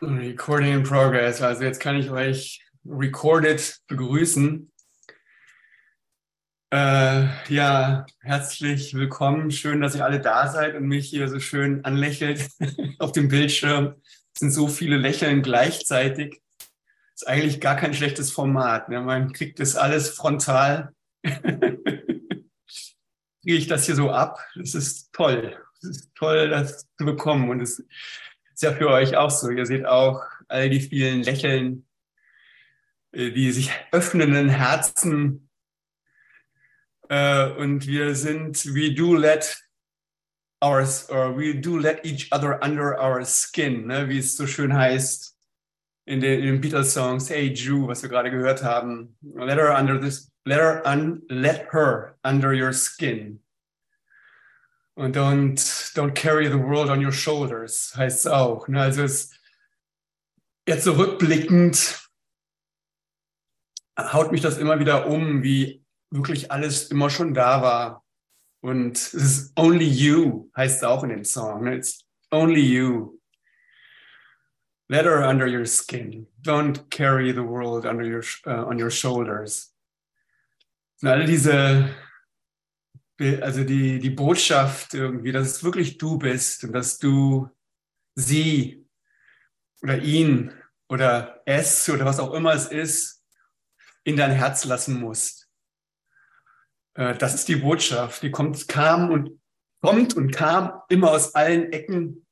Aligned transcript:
Recording 0.00 0.74
in 0.74 0.82
progress. 0.84 1.42
Also 1.42 1.64
jetzt 1.64 1.80
kann 1.80 1.96
ich 1.96 2.08
euch 2.10 2.64
recorded 2.86 3.78
begrüßen. 3.88 4.70
Äh, 6.70 7.26
ja, 7.48 8.06
herzlich 8.20 8.94
willkommen. 8.94 9.50
Schön, 9.50 9.80
dass 9.80 9.96
ihr 9.96 10.04
alle 10.04 10.20
da 10.20 10.46
seid 10.46 10.76
und 10.76 10.86
mich 10.86 11.08
hier 11.08 11.26
so 11.28 11.40
schön 11.40 11.84
anlächelt 11.84 12.48
auf 13.00 13.10
dem 13.10 13.26
Bildschirm. 13.26 13.96
Es 14.34 14.38
sind 14.38 14.52
so 14.52 14.68
viele 14.68 14.96
Lächeln 14.98 15.42
gleichzeitig. 15.42 16.42
Ist 17.14 17.26
eigentlich 17.26 17.60
gar 17.60 17.74
kein 17.74 17.92
schlechtes 17.92 18.30
Format. 18.30 18.88
Ne? 18.88 19.00
Man 19.00 19.32
kriegt 19.32 19.58
das 19.58 19.74
alles 19.74 20.10
frontal. 20.10 20.92
Kriege 21.24 21.82
ich 23.42 23.66
das 23.66 23.86
hier 23.86 23.96
so 23.96 24.12
ab? 24.12 24.38
Das 24.54 24.76
ist 24.76 25.12
toll. 25.12 25.56
Es 25.82 25.88
ist 25.88 26.14
toll, 26.14 26.50
das 26.50 26.86
zu 26.96 27.04
bekommen. 27.04 27.50
Und 27.50 27.60
es 27.62 27.82
ist 28.58 28.62
ja 28.62 28.72
für 28.72 28.88
euch 28.88 29.16
auch 29.16 29.30
so. 29.30 29.50
Ihr 29.50 29.66
seht 29.66 29.86
auch 29.86 30.24
all 30.48 30.68
die 30.68 30.80
vielen 30.80 31.22
Lächeln, 31.22 31.86
äh, 33.12 33.30
die 33.30 33.52
sich 33.52 33.70
öffnenden 33.92 34.48
Herzen. 34.48 35.48
Äh, 37.08 37.50
und 37.52 37.86
wir 37.86 38.16
sind, 38.16 38.74
we 38.74 38.92
do 38.92 39.14
let 39.14 39.62
our, 40.60 40.84
or 41.08 41.38
we 41.38 41.54
do 41.54 41.78
let 41.78 42.04
each 42.04 42.32
other 42.32 42.58
under 42.60 43.00
our 43.00 43.24
skin, 43.24 43.86
ne? 43.86 44.08
wie 44.08 44.18
es 44.18 44.36
so 44.36 44.48
schön 44.48 44.74
heißt 44.74 45.36
in 46.06 46.20
den, 46.20 46.40
in 46.40 46.46
den 46.46 46.60
Beatles-Songs, 46.60 47.30
Hey 47.30 47.52
Jew, 47.52 47.86
was 47.86 48.02
wir 48.02 48.08
gerade 48.08 48.32
gehört 48.32 48.64
haben. 48.64 49.16
Let 49.22 49.58
her 49.58 49.78
under 49.78 50.00
this, 50.00 50.32
let 50.44 50.58
her, 50.58 50.82
un, 50.84 51.22
let 51.28 51.72
her 51.72 52.18
under 52.24 52.52
your 52.52 52.72
skin. 52.72 53.40
Und 54.98 55.14
don't, 55.14 55.54
don't 55.94 56.12
carry 56.12 56.48
the 56.48 56.58
world 56.58 56.90
on 56.90 57.00
your 57.00 57.12
shoulders, 57.12 57.94
heißt 57.96 58.18
es 58.18 58.26
auch. 58.26 58.66
Ne? 58.66 58.80
Also 58.80 59.04
es, 59.04 59.30
jetzt 60.66 60.82
zurückblickend 60.82 62.10
haut 63.96 64.32
mich 64.32 64.40
das 64.40 64.58
immer 64.58 64.80
wieder 64.80 65.06
um, 65.06 65.44
wie 65.44 65.84
wirklich 66.10 66.50
alles 66.50 66.90
immer 66.90 67.10
schon 67.10 67.32
da 67.32 67.62
war. 67.62 68.04
Und 68.60 68.96
es 68.96 69.14
ist 69.14 69.52
only 69.56 69.86
you, 69.86 70.50
heißt 70.56 70.78
es 70.78 70.82
auch 70.82 71.04
in 71.04 71.10
dem 71.10 71.24
Song. 71.24 71.62
Ne? 71.62 71.76
It's 71.76 72.04
only 72.32 72.60
you. 72.60 73.20
Let 74.88 75.04
her 75.04 75.28
under 75.28 75.46
your 75.46 75.64
skin. 75.64 76.26
Don't 76.42 76.90
carry 76.90 77.30
the 77.30 77.44
world 77.44 77.86
under 77.86 78.04
your, 78.04 78.24
uh, 78.48 78.66
on 78.66 78.82
your 78.82 78.90
shoulders. 78.90 79.72
Und 81.02 81.08
alle 81.08 81.24
diese 81.24 81.88
also 83.18 83.64
die, 83.64 83.98
die 83.98 84.10
Botschaft 84.10 84.94
irgendwie, 84.94 85.32
dass 85.32 85.48
es 85.48 85.64
wirklich 85.64 85.98
du 85.98 86.18
bist 86.18 86.64
und 86.64 86.72
dass 86.72 86.98
du 86.98 87.48
sie 88.14 88.86
oder 89.82 89.98
ihn 89.98 90.52
oder 90.88 91.42
es 91.44 91.88
oder 91.88 92.04
was 92.04 92.20
auch 92.20 92.32
immer 92.32 92.54
es 92.54 92.66
ist, 92.66 93.24
in 94.04 94.16
dein 94.16 94.30
Herz 94.30 94.64
lassen 94.64 95.00
musst. 95.00 95.48
Äh, 96.94 97.16
das 97.16 97.34
ist 97.34 97.48
die 97.48 97.56
Botschaft, 97.56 98.22
die 98.22 98.30
kommt, 98.30 98.68
kam 98.68 99.10
und 99.10 99.40
kommt 99.80 100.14
und 100.14 100.30
kam 100.30 100.80
immer 100.88 101.10
aus 101.10 101.34
allen 101.34 101.72
Ecken 101.72 102.26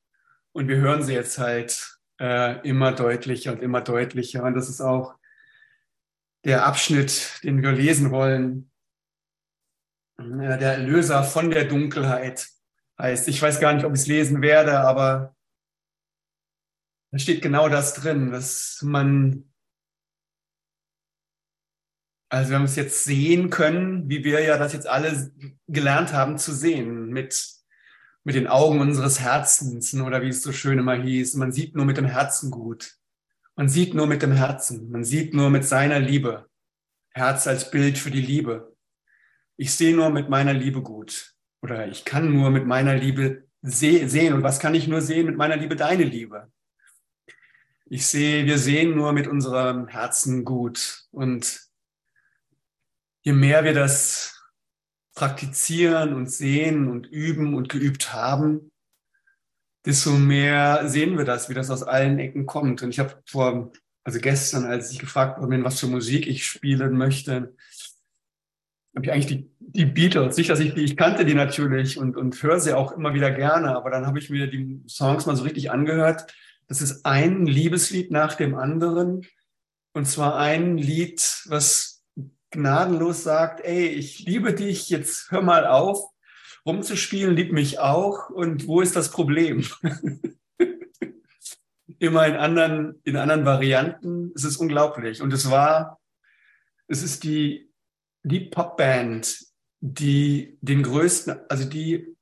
und 0.52 0.68
wir 0.68 0.76
hören 0.76 1.02
sie 1.02 1.14
jetzt 1.14 1.38
halt 1.38 1.98
äh, 2.20 2.60
immer 2.66 2.92
deutlicher 2.92 3.52
und 3.52 3.62
immer 3.62 3.80
deutlicher. 3.80 4.42
Und 4.44 4.54
das 4.54 4.68
ist 4.68 4.80
auch 4.80 5.14
der 6.44 6.64
Abschnitt, 6.64 7.40
den 7.42 7.62
wir 7.62 7.72
lesen 7.72 8.10
wollen 8.10 8.70
der 10.18 10.72
Erlöser 10.72 11.24
von 11.24 11.50
der 11.50 11.64
Dunkelheit 11.64 12.48
heißt. 12.98 13.28
Ich 13.28 13.40
weiß 13.40 13.60
gar 13.60 13.74
nicht, 13.74 13.84
ob 13.84 13.94
ich 13.94 14.00
es 14.00 14.06
lesen 14.06 14.42
werde, 14.42 14.80
aber 14.80 15.36
da 17.12 17.18
steht 17.18 17.42
genau 17.42 17.68
das 17.68 17.94
drin, 17.94 18.30
dass 18.30 18.80
man, 18.82 19.52
also 22.28 22.50
wir 22.50 22.60
es 22.60 22.76
jetzt 22.76 23.04
sehen 23.04 23.50
können, 23.50 24.08
wie 24.08 24.24
wir 24.24 24.40
ja 24.40 24.58
das 24.58 24.72
jetzt 24.72 24.88
alle 24.88 25.30
gelernt 25.68 26.12
haben 26.12 26.38
zu 26.38 26.52
sehen, 26.52 27.08
mit, 27.08 27.54
mit 28.24 28.34
den 28.34 28.48
Augen 28.48 28.80
unseres 28.80 29.20
Herzens 29.20 29.94
oder 29.94 30.22
wie 30.22 30.28
es 30.28 30.42
so 30.42 30.52
schön 30.52 30.78
immer 30.78 30.96
hieß, 30.96 31.34
man 31.34 31.52
sieht 31.52 31.76
nur 31.76 31.84
mit 31.84 31.96
dem 31.96 32.06
Herzen 32.06 32.50
gut. 32.50 32.96
Man 33.54 33.68
sieht 33.68 33.94
nur 33.94 34.06
mit 34.06 34.20
dem 34.22 34.32
Herzen, 34.32 34.90
man 34.90 35.04
sieht 35.04 35.32
nur 35.32 35.48
mit 35.48 35.64
seiner 35.64 35.98
Liebe. 35.98 36.50
Herz 37.10 37.46
als 37.46 37.70
Bild 37.70 37.96
für 37.96 38.10
die 38.10 38.20
Liebe 38.20 38.75
ich 39.56 39.74
sehe 39.74 39.94
nur 39.94 40.10
mit 40.10 40.28
meiner 40.28 40.52
Liebe 40.52 40.82
gut 40.82 41.34
oder 41.62 41.88
ich 41.88 42.04
kann 42.04 42.32
nur 42.32 42.50
mit 42.50 42.66
meiner 42.66 42.94
Liebe 42.94 43.46
seh 43.62 44.06
sehen. 44.06 44.34
Und 44.34 44.42
was 44.42 44.60
kann 44.60 44.74
ich 44.74 44.86
nur 44.86 45.00
sehen 45.00 45.26
mit 45.26 45.36
meiner 45.36 45.56
Liebe? 45.56 45.76
Deine 45.76 46.04
Liebe. 46.04 46.50
Ich 47.86 48.06
sehe, 48.06 48.46
wir 48.46 48.58
sehen 48.58 48.96
nur 48.96 49.12
mit 49.12 49.26
unserem 49.26 49.88
Herzen 49.88 50.44
gut. 50.44 51.04
Und 51.10 51.68
je 53.22 53.32
mehr 53.32 53.64
wir 53.64 53.74
das 53.74 54.42
praktizieren 55.14 56.14
und 56.14 56.30
sehen 56.30 56.88
und 56.88 57.06
üben 57.06 57.54
und 57.54 57.68
geübt 57.68 58.12
haben, 58.12 58.70
desto 59.84 60.12
mehr 60.12 60.88
sehen 60.88 61.16
wir 61.16 61.24
das, 61.24 61.48
wie 61.48 61.54
das 61.54 61.70
aus 61.70 61.82
allen 61.82 62.18
Ecken 62.18 62.44
kommt. 62.44 62.82
Und 62.82 62.90
ich 62.90 62.98
habe 62.98 63.22
vor, 63.26 63.72
also 64.04 64.20
gestern, 64.20 64.64
als 64.64 64.90
ich 64.90 64.98
gefragt 64.98 65.40
wurde, 65.40 65.64
was 65.64 65.80
für 65.80 65.86
Musik 65.86 66.26
ich 66.26 66.44
spielen 66.44 66.96
möchte, 66.96 67.54
habe 68.96 69.06
ich 69.06 69.12
eigentlich 69.12 69.26
die, 69.26 69.50
die 69.58 69.84
Beatles, 69.84 70.36
nicht, 70.36 70.48
dass 70.48 70.58
ich 70.58 70.74
die, 70.74 70.82
ich 70.82 70.96
kannte 70.96 71.24
die 71.24 71.34
natürlich 71.34 71.98
und, 71.98 72.16
und 72.16 72.42
höre 72.42 72.58
sie 72.58 72.72
auch 72.72 72.92
immer 72.92 73.12
wieder 73.14 73.30
gerne, 73.30 73.76
aber 73.76 73.90
dann 73.90 74.06
habe 74.06 74.18
ich 74.18 74.30
mir 74.30 74.46
die 74.46 74.80
Songs 74.88 75.26
mal 75.26 75.36
so 75.36 75.44
richtig 75.44 75.70
angehört. 75.70 76.32
Das 76.66 76.80
ist 76.80 77.04
ein 77.04 77.46
Liebeslied 77.46 78.10
nach 78.10 78.34
dem 78.34 78.54
anderen. 78.54 79.26
Und 79.92 80.06
zwar 80.06 80.38
ein 80.38 80.78
Lied, 80.78 81.42
was 81.46 82.02
gnadenlos 82.50 83.22
sagt, 83.22 83.64
ey, 83.64 83.86
ich 83.88 84.20
liebe 84.20 84.54
dich, 84.54 84.88
jetzt 84.88 85.30
hör 85.30 85.42
mal 85.42 85.66
auf, 85.66 86.10
rumzuspielen, 86.64 87.36
lieb 87.36 87.52
mich 87.52 87.78
auch. 87.78 88.30
Und 88.30 88.66
wo 88.66 88.80
ist 88.80 88.96
das 88.96 89.10
Problem? 89.10 89.64
immer 91.98 92.26
in 92.26 92.36
anderen, 92.36 93.00
in 93.04 93.16
anderen 93.16 93.44
Varianten. 93.44 94.32
Es 94.34 94.44
ist 94.44 94.56
unglaublich. 94.56 95.22
Und 95.22 95.32
es 95.32 95.50
war, 95.50 96.00
es 96.88 97.02
ist 97.02 97.24
die 97.24 97.65
die 98.26 98.40
Popband, 98.40 99.38
die 99.80 100.58
den 100.60 100.82
größten, 100.82 101.48
also 101.48 101.64
die 101.64 102.16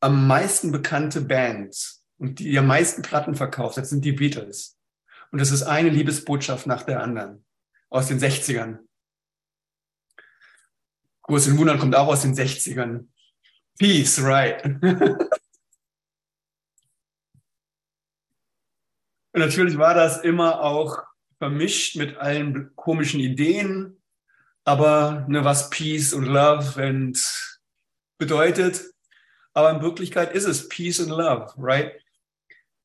am 0.00 0.26
meisten 0.26 0.70
bekannte 0.70 1.22
Band 1.22 2.02
und 2.18 2.38
die 2.38 2.58
am 2.58 2.66
meisten 2.66 3.00
Platten 3.00 3.34
verkauft 3.34 3.78
hat, 3.78 3.86
sind 3.86 4.04
die 4.04 4.12
Beatles. 4.12 4.78
Und 5.30 5.40
das 5.40 5.50
ist 5.50 5.62
eine 5.62 5.88
Liebesbotschaft 5.88 6.66
nach 6.66 6.82
der 6.82 7.02
anderen 7.02 7.46
aus 7.88 8.08
den 8.08 8.18
60ern. 8.18 8.80
Kurs 11.22 11.46
in 11.46 11.56
Wundern 11.56 11.78
kommt 11.78 11.96
auch 11.96 12.08
aus 12.08 12.20
den 12.20 12.34
60ern. 12.34 13.06
Peace, 13.78 14.22
right. 14.22 14.62
Und 19.32 19.40
natürlich 19.40 19.78
war 19.78 19.94
das 19.94 20.22
immer 20.22 20.60
auch 20.60 21.02
vermischt 21.38 21.96
mit 21.96 22.16
allen 22.18 22.74
komischen 22.76 23.20
Ideen, 23.20 23.97
aber 24.68 25.24
ne, 25.28 25.46
was 25.46 25.70
Peace 25.70 26.12
und 26.12 26.26
Love 26.26 26.76
and 26.76 27.18
bedeutet. 28.18 28.84
Aber 29.54 29.70
in 29.70 29.80
Wirklichkeit 29.80 30.34
ist 30.34 30.44
es 30.44 30.68
Peace 30.68 31.00
and 31.00 31.08
Love, 31.08 31.54
right? 31.56 31.92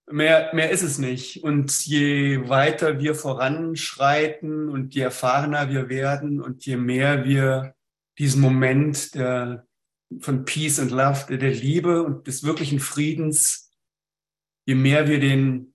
Mehr, 0.10 0.50
mehr 0.54 0.70
ist 0.70 0.82
es 0.82 0.98
nicht. 0.98 1.44
Und 1.44 1.86
je 1.86 2.48
weiter 2.48 3.00
wir 3.00 3.16
voranschreiten 3.16 4.70
und 4.70 4.96
je 4.96 5.02
erfahrener 5.02 5.70
wir 5.70 5.90
werden 5.90 6.42
und 6.42 6.66
je 6.66 6.78
mehr 6.78 7.26
wir 7.26 7.76
diesen 8.18 8.40
Moment 8.40 9.14
der, 9.16 9.68
von 10.20 10.46
Peace 10.46 10.80
and 10.80 10.92
Love, 10.92 11.26
der, 11.28 11.38
der 11.38 11.52
Liebe 11.52 12.02
und 12.04 12.28
des 12.28 12.46
wirklichen 12.46 12.80
Friedens, 12.80 13.74
je 14.66 14.76
mehr 14.76 15.10
wir 15.10 15.20
den 15.20 15.74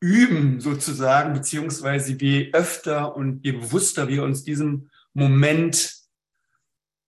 üben 0.00 0.60
sozusagen, 0.60 1.34
beziehungsweise 1.34 2.14
je 2.14 2.50
öfter 2.54 3.14
und 3.14 3.44
je 3.44 3.52
bewusster 3.52 4.08
wir 4.08 4.22
uns 4.22 4.44
diesem 4.44 4.88
Moment 5.14 5.94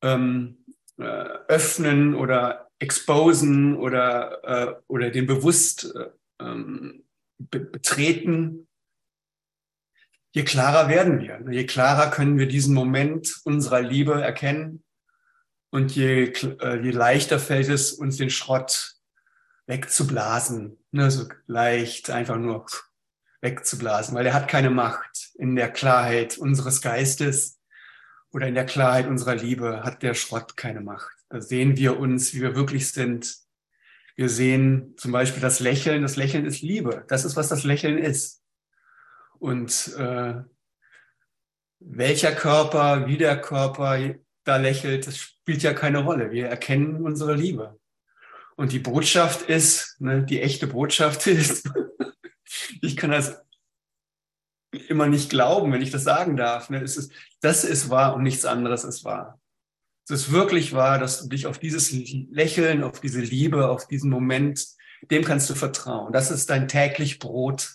ähm, 0.03 0.65
äh, 0.99 1.03
öffnen 1.03 2.15
oder 2.15 2.71
exposen 2.79 3.77
oder, 3.77 4.45
äh, 4.45 4.75
oder 4.89 5.11
den 5.11 5.27
bewusst 5.27 5.95
äh, 5.95 6.11
ähm, 6.41 7.05
be 7.39 7.61
betreten, 7.61 8.69
je 10.33 10.45
klarer 10.45 10.89
werden 10.89 11.21
wir. 11.21 11.41
Je 11.51 11.67
klarer 11.67 12.11
können 12.11 12.39
wir 12.39 12.47
diesen 12.47 12.75
Moment 12.75 13.41
unserer 13.45 13.81
Liebe 13.81 14.21
erkennen 14.21 14.85
und 15.71 15.95
je, 15.95 16.33
äh, 16.61 16.81
je 16.81 16.91
leichter 16.91 17.39
fällt 17.39 17.69
es 17.69 17.93
uns 17.93 18.17
den 18.17 18.31
Schrott 18.31 18.97
wegzublasen. 19.67 20.79
Ne, 20.91 21.11
so 21.11 21.27
leicht 21.47 22.11
einfach 22.11 22.37
nur 22.37 22.67
wegzublasen, 23.41 24.15
weil 24.15 24.27
er 24.27 24.35
hat 24.35 24.49
keine 24.49 24.71
Macht 24.71 25.31
in 25.35 25.57
der 25.57 25.71
Klarheit 25.71 26.39
unseres 26.39 26.81
Geistes 26.81 27.54
oder 28.35 28.49
in 28.49 28.55
der 28.55 28.67
Klarheit 28.67 29.07
unserer 29.07 29.37
Liebe 29.37 29.85
hat 29.85 30.03
der 30.03 30.15
Schrott 30.15 30.57
keine 30.57 30.81
Macht. 30.81 31.15
Da 31.29 31.41
sehen 31.41 31.77
wir 31.77 32.01
uns, 32.01 32.35
wie 32.35 32.43
wir 32.43 32.57
wirklich 32.57 32.91
sind, 32.91 33.37
Wir 34.17 34.29
sehen 34.29 34.95
zum 34.97 35.11
Beispiel 35.11 35.41
das 35.41 35.59
Lächeln. 35.59 36.03
Das 36.03 36.15
Lächeln 36.15 36.45
ist 36.47 36.63
Liebe. 36.63 37.05
Das 37.09 37.25
ist, 37.25 37.35
was 37.35 37.49
das 37.49 37.65
Lächeln 37.65 37.99
ist. 37.99 38.45
Und 39.41 39.93
äh, 39.97 40.35
welcher 41.81 42.33
Körper, 42.33 43.09
wie 43.09 43.19
der 43.19 43.41
Körper 43.41 44.15
da 44.45 44.57
lächelt, 44.57 45.09
das 45.09 45.19
spielt 45.19 45.63
ja 45.63 45.75
keine 45.75 46.05
Rolle. 46.05 46.31
Wir 46.31 46.47
erkennen 46.47 47.05
unsere 47.05 47.35
Liebe. 47.35 47.79
Und 48.57 48.71
die 48.71 48.79
Botschaft 48.79 49.43
ist, 49.49 50.01
ne, 50.01 50.25
die 50.25 50.41
echte 50.41 50.69
Botschaft 50.69 51.27
ist, 51.27 51.69
ich 52.83 52.97
kann 52.97 53.11
das 53.11 53.45
immer 54.75 55.07
nicht 55.07 55.31
glauben, 55.31 55.73
wenn 55.73 55.83
ich 55.83 55.91
das 55.91 56.05
sagen 56.05 56.37
darf. 56.37 56.71
Ne? 56.71 56.83
Es 56.83 56.97
ist, 56.97 57.13
das 57.41 57.65
ist 57.65 57.91
wahr 57.91 58.15
und 58.15 58.23
nichts 58.23 58.45
anderes 58.45 58.85
ist 58.85 59.05
wahr. 59.05 59.41
Es 60.07 60.11
ist 60.11 60.33
wirklich 60.33 60.75
wahr, 60.75 60.99
dass 60.99 61.23
du 61.23 61.29
dich 61.29 61.47
auf 61.47 61.59
dieses 61.59 61.91
Lächeln, 61.93 62.83
auf 62.83 63.01
diese 63.01 63.21
Liebe, 63.21 63.69
auf 63.69 63.87
diesen 63.87 64.11
Moment, 64.11 64.67
dem 65.11 65.25
kannst 65.25 65.49
du 65.49 65.55
vertrauen. 65.55 66.13
Das 66.13 66.31
ist 66.31 66.51
dein 66.51 66.69
täglich 66.69 67.19
Brot, 67.19 67.71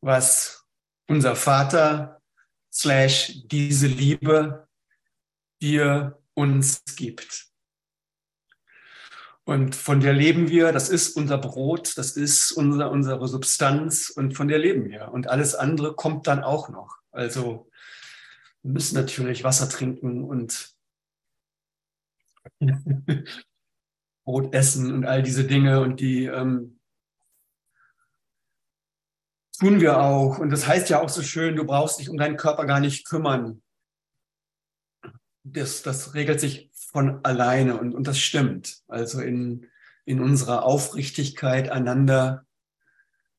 was 0.00 0.66
unser 1.06 1.34
Vater 1.34 2.20
slash 2.72 3.42
diese 3.46 3.86
Liebe 3.86 4.68
dir 5.60 6.18
uns 6.34 6.82
gibt. 6.96 7.47
Und 9.48 9.74
von 9.74 10.00
der 10.00 10.12
leben 10.12 10.50
wir, 10.50 10.72
das 10.72 10.90
ist 10.90 11.16
unser 11.16 11.38
Brot, 11.38 11.96
das 11.96 12.18
ist 12.18 12.52
unser, 12.52 12.90
unsere 12.90 13.26
Substanz 13.28 14.10
und 14.10 14.36
von 14.36 14.46
der 14.46 14.58
leben 14.58 14.90
wir. 14.90 15.10
Und 15.10 15.26
alles 15.28 15.54
andere 15.54 15.94
kommt 15.94 16.26
dann 16.26 16.44
auch 16.44 16.68
noch. 16.68 16.98
Also 17.12 17.70
wir 18.62 18.72
müssen 18.72 18.94
natürlich 18.96 19.44
Wasser 19.44 19.70
trinken 19.70 20.22
und 20.22 20.76
Brot 24.26 24.52
essen 24.52 24.92
und 24.92 25.06
all 25.06 25.22
diese 25.22 25.44
Dinge 25.44 25.80
und 25.80 26.00
die 26.00 26.26
ähm, 26.26 26.78
tun 29.58 29.80
wir 29.80 29.98
auch. 29.98 30.36
Und 30.36 30.50
das 30.50 30.66
heißt 30.66 30.90
ja 30.90 31.00
auch 31.00 31.08
so 31.08 31.22
schön, 31.22 31.56
du 31.56 31.64
brauchst 31.64 32.00
dich 32.00 32.10
um 32.10 32.18
deinen 32.18 32.36
Körper 32.36 32.66
gar 32.66 32.80
nicht 32.80 33.08
kümmern. 33.08 33.62
Das, 35.42 35.80
das 35.80 36.12
regelt 36.12 36.38
sich 36.38 36.67
von 36.98 37.24
alleine 37.24 37.78
und, 37.78 37.94
und 37.94 38.08
das 38.08 38.18
stimmt. 38.18 38.78
Also 38.88 39.20
in, 39.20 39.68
in 40.04 40.20
unserer 40.20 40.64
Aufrichtigkeit 40.64 41.70
einander, 41.70 42.44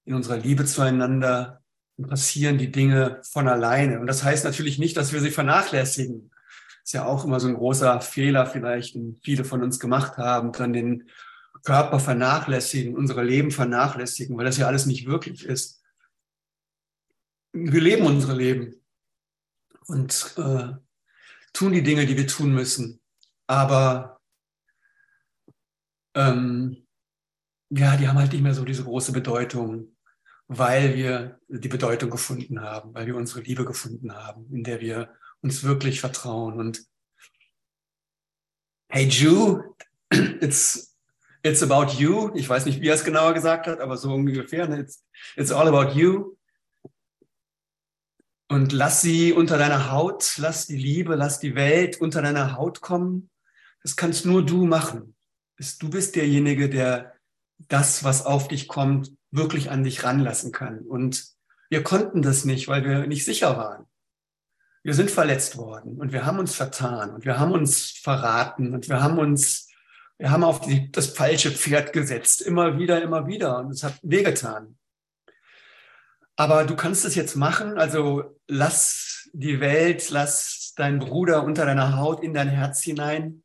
in 0.05 0.13
unserer 0.13 0.37
Liebe 0.37 0.63
zueinander 0.63 1.61
passieren 2.07 2.57
die 2.57 2.71
Dinge 2.71 3.19
von 3.29 3.49
alleine. 3.49 3.99
Und 3.99 4.07
das 4.07 4.23
heißt 4.23 4.45
natürlich 4.45 4.79
nicht, 4.79 4.95
dass 4.95 5.11
wir 5.11 5.19
sie 5.19 5.29
vernachlässigen. 5.29 6.31
Ist 6.85 6.93
ja 6.93 7.03
auch 7.03 7.25
immer 7.25 7.41
so 7.41 7.49
ein 7.49 7.55
großer 7.55 7.99
Fehler 7.99 8.45
vielleicht, 8.45 8.95
den 8.95 9.19
viele 9.21 9.43
von 9.43 9.61
uns 9.61 9.77
gemacht 9.77 10.15
haben, 10.15 10.53
dann 10.53 10.71
den 10.71 11.09
Körper 11.65 11.99
vernachlässigen, 11.99 12.95
unsere 12.95 13.25
Leben 13.25 13.51
vernachlässigen, 13.51 14.37
weil 14.37 14.45
das 14.45 14.57
ja 14.57 14.67
alles 14.67 14.85
nicht 14.85 15.05
wirklich 15.05 15.43
ist. 15.43 15.83
Wir 17.51 17.81
leben 17.81 18.05
unsere 18.05 18.37
Leben 18.37 18.75
und 19.87 20.33
äh, 20.37 20.69
tun 21.51 21.73
die 21.73 21.83
Dinge, 21.83 22.05
die 22.05 22.15
wir 22.15 22.27
tun 22.27 22.53
müssen 22.53 23.01
aber 23.49 24.21
ähm, 26.13 26.85
ja, 27.71 27.97
die 27.97 28.07
haben 28.07 28.19
halt 28.19 28.31
nicht 28.31 28.43
mehr 28.43 28.53
so 28.53 28.63
diese 28.63 28.83
große 28.83 29.11
Bedeutung, 29.11 29.95
weil 30.47 30.95
wir 30.95 31.39
die 31.47 31.67
Bedeutung 31.67 32.11
gefunden 32.11 32.61
haben, 32.61 32.93
weil 32.93 33.07
wir 33.07 33.15
unsere 33.15 33.41
Liebe 33.41 33.65
gefunden 33.65 34.13
haben, 34.13 34.45
in 34.53 34.63
der 34.63 34.81
wir 34.81 35.15
uns 35.41 35.63
wirklich 35.63 35.99
vertrauen. 35.99 36.59
Und 36.59 36.85
hey 38.87 39.07
Jew, 39.07 39.63
it's, 40.11 40.95
it's 41.41 41.63
about 41.63 41.93
you. 41.93 42.31
Ich 42.35 42.47
weiß 42.47 42.65
nicht, 42.65 42.81
wie 42.81 42.89
er 42.89 42.95
es 42.95 43.03
genauer 43.03 43.33
gesagt 43.33 43.65
hat, 43.65 43.79
aber 43.79 43.97
so 43.97 44.13
ungefähr. 44.13 44.67
Ne? 44.67 44.81
It's, 44.81 45.03
it's 45.35 45.51
all 45.51 45.67
about 45.67 45.97
you. 45.97 46.37
Und 48.47 48.73
lass 48.73 49.01
sie 49.01 49.33
unter 49.33 49.57
deiner 49.57 49.89
Haut, 49.91 50.37
lass 50.37 50.67
die 50.67 50.77
Liebe, 50.77 51.15
lass 51.15 51.39
die 51.39 51.55
Welt 51.55 51.99
unter 51.99 52.21
deiner 52.21 52.55
Haut 52.55 52.81
kommen 52.81 53.31
das 53.83 53.95
kannst 53.95 54.25
nur 54.25 54.45
du 54.45 54.65
machen. 54.65 55.15
Du 55.79 55.89
bist 55.89 56.15
derjenige, 56.15 56.69
der 56.69 57.13
das, 57.67 58.03
was 58.03 58.25
auf 58.25 58.47
dich 58.47 58.67
kommt, 58.67 59.11
wirklich 59.31 59.69
an 59.69 59.83
dich 59.83 60.03
ranlassen 60.03 60.51
kann. 60.51 60.79
Und 60.79 61.25
wir 61.69 61.83
konnten 61.83 62.21
das 62.21 62.45
nicht, 62.45 62.67
weil 62.67 62.83
wir 62.83 63.07
nicht 63.07 63.25
sicher 63.25 63.57
waren. 63.57 63.85
Wir 64.81 64.93
sind 64.93 65.11
verletzt 65.11 65.57
worden 65.57 65.99
und 65.99 66.13
wir 66.13 66.25
haben 66.25 66.39
uns 66.39 66.55
vertan 66.55 67.13
und 67.13 67.25
wir 67.25 67.37
haben 67.37 67.51
uns 67.51 67.91
verraten 67.91 68.73
und 68.73 68.87
wir 68.87 69.03
haben 69.03 69.19
uns, 69.19 69.67
wir 70.17 70.31
haben 70.31 70.43
auf 70.43 70.61
die, 70.61 70.89
das 70.91 71.07
falsche 71.07 71.51
Pferd 71.51 71.91
gesetzt. 71.91 72.41
Immer 72.41 72.77
wieder, 72.77 73.01
immer 73.01 73.27
wieder. 73.27 73.59
Und 73.59 73.71
es 73.71 73.83
hat 73.83 73.99
wehgetan. 74.01 74.77
Aber 76.37 76.63
du 76.63 76.77
kannst 76.77 77.03
es 77.03 77.15
jetzt 77.15 77.35
machen. 77.35 77.77
Also 77.77 78.39
lass 78.47 79.29
die 79.33 79.59
Welt, 79.59 80.09
lass 80.09 80.73
deinen 80.77 80.99
Bruder 80.99 81.43
unter 81.43 81.65
deiner 81.65 81.97
Haut 81.97 82.23
in 82.23 82.33
dein 82.33 82.47
Herz 82.47 82.81
hinein 82.81 83.43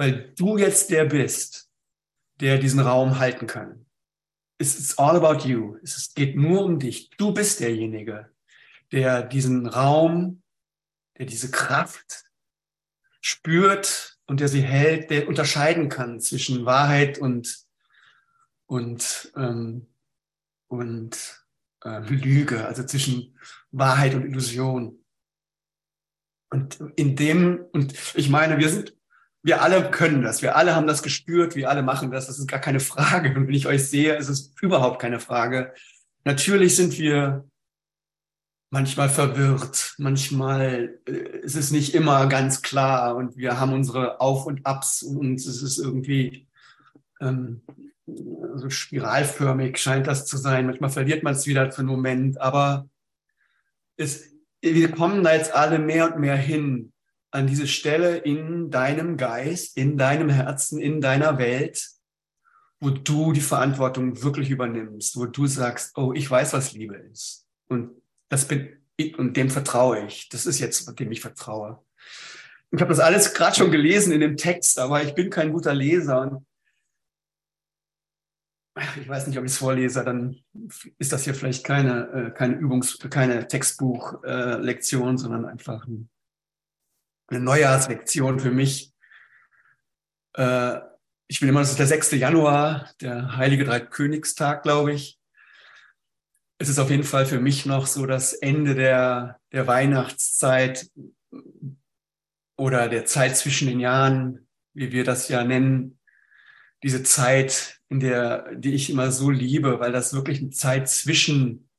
weil 0.00 0.32
du 0.34 0.56
jetzt 0.56 0.90
der 0.90 1.04
bist, 1.04 1.70
der 2.40 2.56
diesen 2.56 2.80
Raum 2.80 3.18
halten 3.18 3.46
kann. 3.46 3.84
It's 4.58 4.96
all 4.96 5.14
about 5.14 5.46
you. 5.46 5.76
Es 5.82 6.14
geht 6.14 6.36
nur 6.36 6.64
um 6.64 6.78
dich. 6.78 7.10
Du 7.18 7.34
bist 7.34 7.60
derjenige, 7.60 8.32
der 8.92 9.22
diesen 9.22 9.66
Raum, 9.66 10.42
der 11.18 11.26
diese 11.26 11.50
Kraft 11.50 12.24
spürt 13.20 14.18
und 14.24 14.40
der 14.40 14.48
sie 14.48 14.62
hält, 14.62 15.10
der 15.10 15.28
unterscheiden 15.28 15.90
kann 15.90 16.18
zwischen 16.18 16.64
Wahrheit 16.64 17.18
und 17.18 17.58
und 18.64 19.30
ähm, 19.36 19.86
und 20.68 21.44
äh, 21.84 21.98
Lüge, 21.98 22.66
also 22.66 22.84
zwischen 22.84 23.38
Wahrheit 23.70 24.14
und 24.14 24.24
Illusion. 24.24 25.04
Und 26.48 26.80
in 26.96 27.16
dem 27.16 27.66
und 27.72 27.92
ich 28.14 28.30
meine, 28.30 28.56
wir 28.56 28.70
sind 28.70 28.94
wir 29.42 29.62
alle 29.62 29.90
können 29.90 30.22
das, 30.22 30.42
wir 30.42 30.56
alle 30.56 30.74
haben 30.74 30.86
das 30.86 31.02
gespürt, 31.02 31.56
wir 31.56 31.70
alle 31.70 31.82
machen 31.82 32.10
das, 32.10 32.26
das 32.26 32.38
ist 32.38 32.48
gar 32.48 32.60
keine 32.60 32.80
Frage. 32.80 33.34
Und 33.34 33.46
wenn 33.48 33.54
ich 33.54 33.66
euch 33.66 33.88
sehe, 33.88 34.16
ist 34.16 34.28
es 34.28 34.52
überhaupt 34.60 35.00
keine 35.00 35.20
Frage. 35.20 35.72
Natürlich 36.24 36.76
sind 36.76 36.98
wir 36.98 37.44
manchmal 38.70 39.08
verwirrt, 39.08 39.94
manchmal 39.98 41.00
äh, 41.06 41.40
ist 41.40 41.56
es 41.56 41.70
nicht 41.70 41.94
immer 41.94 42.26
ganz 42.28 42.62
klar 42.62 43.16
und 43.16 43.36
wir 43.36 43.58
haben 43.58 43.72
unsere 43.72 44.20
Auf 44.20 44.46
und 44.46 44.64
Abs 44.64 45.02
und 45.02 45.36
es 45.36 45.62
ist 45.62 45.78
irgendwie 45.78 46.46
ähm, 47.20 47.62
so 48.06 48.70
spiralförmig 48.70 49.78
scheint 49.78 50.06
das 50.06 50.26
zu 50.26 50.36
sein. 50.36 50.66
Manchmal 50.66 50.90
verliert 50.90 51.22
man 51.22 51.34
es 51.34 51.46
wieder 51.46 51.70
für 51.72 51.80
einen 51.80 51.88
Moment, 51.88 52.40
aber 52.40 52.88
es, 53.96 54.32
wir 54.60 54.90
kommen 54.90 55.24
da 55.24 55.34
jetzt 55.34 55.52
alle 55.52 55.78
mehr 55.78 56.12
und 56.12 56.20
mehr 56.20 56.36
hin, 56.36 56.92
an 57.30 57.46
diese 57.46 57.66
Stelle 57.66 58.18
in 58.18 58.70
deinem 58.70 59.16
Geist, 59.16 59.76
in 59.76 59.96
deinem 59.96 60.28
Herzen, 60.28 60.80
in 60.80 61.00
deiner 61.00 61.38
Welt, 61.38 61.88
wo 62.80 62.90
du 62.90 63.32
die 63.32 63.40
Verantwortung 63.40 64.22
wirklich 64.22 64.50
übernimmst, 64.50 65.16
wo 65.16 65.26
du 65.26 65.46
sagst, 65.46 65.96
oh, 65.96 66.12
ich 66.14 66.28
weiß, 66.30 66.52
was 66.54 66.72
Liebe 66.72 66.96
ist. 66.96 67.46
Und 67.68 67.90
das 68.28 68.48
bin 68.48 68.80
ich, 68.96 69.18
und 69.18 69.36
dem 69.36 69.50
vertraue 69.50 70.06
ich. 70.06 70.28
Das 70.28 70.46
ist 70.46 70.58
jetzt, 70.60 70.98
dem 70.98 71.12
ich 71.12 71.20
vertraue. 71.20 71.82
Ich 72.70 72.80
habe 72.80 72.90
das 72.90 73.00
alles 73.00 73.34
gerade 73.34 73.56
schon 73.56 73.70
gelesen 73.70 74.12
in 74.12 74.20
dem 74.20 74.36
Text, 74.36 74.78
aber 74.78 75.02
ich 75.02 75.14
bin 75.14 75.30
kein 75.30 75.52
guter 75.52 75.74
Leser. 75.74 76.20
Und 76.22 76.46
ich 79.00 79.08
weiß 79.08 79.26
nicht, 79.26 79.38
ob 79.38 79.44
ich 79.44 79.52
es 79.52 79.58
vorlese, 79.58 80.04
dann 80.04 80.36
ist 80.98 81.12
das 81.12 81.24
hier 81.24 81.34
vielleicht 81.34 81.64
keine, 81.64 82.08
äh, 82.12 82.30
keine 82.30 82.56
Übungs-, 82.56 83.08
keine 83.08 83.46
Textbuch-Lektion, 83.46 85.18
sondern 85.18 85.44
einfach 85.44 85.86
ein 85.86 86.08
eine 87.30 87.40
Neujahrslektion 87.40 88.40
für 88.40 88.50
mich. 88.50 88.92
Äh, 90.34 90.80
ich 91.28 91.40
will 91.40 91.48
immer, 91.48 91.60
das 91.60 91.70
ist 91.70 91.78
der 91.78 91.86
6. 91.86 92.12
Januar, 92.12 92.90
der 93.00 93.36
Heilige 93.36 93.64
Dreikönigstag, 93.64 94.62
glaube 94.62 94.92
ich. 94.92 95.18
Es 96.58 96.68
ist 96.68 96.78
auf 96.78 96.90
jeden 96.90 97.04
Fall 97.04 97.24
für 97.24 97.40
mich 97.40 97.66
noch 97.66 97.86
so 97.86 98.04
das 98.04 98.32
Ende 98.32 98.74
der, 98.74 99.40
der 99.52 99.66
Weihnachtszeit 99.66 100.90
oder 102.58 102.88
der 102.88 103.06
Zeit 103.06 103.36
zwischen 103.36 103.68
den 103.68 103.80
Jahren, 103.80 104.46
wie 104.74 104.92
wir 104.92 105.04
das 105.04 105.28
ja 105.28 105.44
nennen. 105.44 105.98
Diese 106.82 107.02
Zeit, 107.02 107.80
in 107.88 108.00
der, 108.00 108.54
die 108.54 108.74
ich 108.74 108.90
immer 108.90 109.10
so 109.10 109.30
liebe, 109.30 109.80
weil 109.80 109.92
das 109.92 110.12
wirklich 110.12 110.40
eine 110.40 110.50
Zeit 110.50 110.88
zwischen 110.88 111.69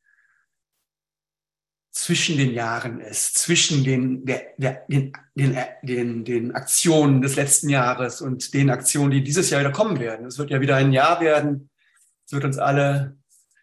zwischen 1.92 2.38
den 2.38 2.54
Jahren 2.54 3.02
ist, 3.02 3.38
zwischen 3.38 3.84
den, 3.84 4.26
der, 4.26 4.54
der, 4.58 4.86
den, 4.88 5.12
den, 5.36 5.58
den, 5.84 6.26
den 6.26 6.56
Aktionen 6.56 7.22
des 7.22 7.36
letzten 7.36 7.68
Jahres 7.68 8.22
und 8.22 8.54
den 8.54 8.70
Aktionen, 8.70 9.12
die 9.12 9.24
dieses 9.24 9.50
Jahr 9.50 9.60
wieder 9.60 9.74
kommen 9.74 10.00
werden. 10.00 10.26
Es 10.26 10.38
wird 10.38 10.52
ja 10.52 10.62
wieder 10.62 10.78
ein 10.78 10.94
Jahr 10.94 11.20
werden. 11.20 11.70
Es 12.26 12.32
wird 12.32 12.46
uns 12.46 12.58
alle 12.58 13.18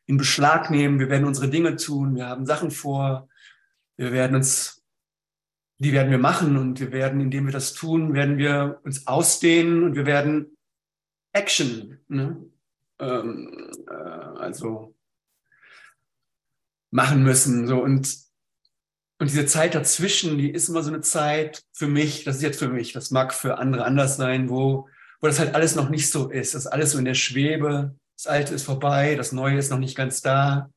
in 0.07 0.19
Beschlag 0.19 0.71
nehmen. 0.71 1.01
Wir 1.01 1.09
werden 1.09 1.27
unsere 1.27 1.49
Dinge 1.49 1.77
tun. 1.77 2.17
Wir 2.17 2.27
haben 2.27 2.45
Sachen 2.45 2.71
vor. 2.71 3.29
Wir 3.97 4.13
werden 4.13 4.37
uns, 4.37 4.85
die 5.79 5.93
werden 5.93 6.11
wir 6.11 6.19
machen 6.19 6.59
und 6.59 6.81
wir 6.81 6.93
werden, 6.93 7.21
indem 7.21 7.47
wir 7.47 7.53
das 7.53 7.73
tun, 7.73 8.13
werden 8.13 8.37
wir 8.37 8.81
uns 8.85 9.07
ausdehnen 9.07 9.85
und 9.85 9.97
wir 9.97 10.05
werden 10.05 10.59
Action. 11.33 11.99
Ne? 12.09 12.45
Ähm, 12.99 13.71
äh, 13.89 13.93
also 13.93 14.95
machen 16.90 17.23
müssen. 17.23 17.66
So 17.66 17.83
und, 17.83 18.16
und 19.18 19.30
diese 19.30 19.47
Zeit 19.47 19.75
dazwischen, 19.75 20.38
die 20.38 20.50
ist 20.50 20.68
immer 20.68 20.83
so 20.83 20.92
eine 20.92 21.00
Zeit 21.00 21.62
für 21.73 21.88
mich, 21.88 22.25
das 22.25 22.37
ist 22.37 22.42
jetzt 22.42 22.59
für 22.59 22.68
mich, 22.68 22.92
das 22.92 23.11
mag 23.11 23.35
für 23.35 23.59
andere 23.59 23.85
anders 23.85 24.16
sein, 24.16 24.49
wo, 24.49 24.88
wo 25.21 25.26
das 25.26 25.38
halt 25.38 25.54
alles 25.54 25.75
noch 25.75 25.88
nicht 25.88 26.11
so 26.11 26.30
ist. 26.30 26.54
Das 26.54 26.64
ist 26.64 26.73
alles 26.73 26.92
so 26.92 26.99
in 26.99 27.04
der 27.04 27.14
Schwebe. 27.14 27.97
Das 28.16 28.26
Alte 28.26 28.54
ist 28.54 28.64
vorbei, 28.64 29.14
das 29.14 29.33
Neue 29.33 29.59
ist 29.59 29.71
noch 29.71 29.78
nicht 29.78 29.97
ganz 29.97 30.23
da. 30.23 30.71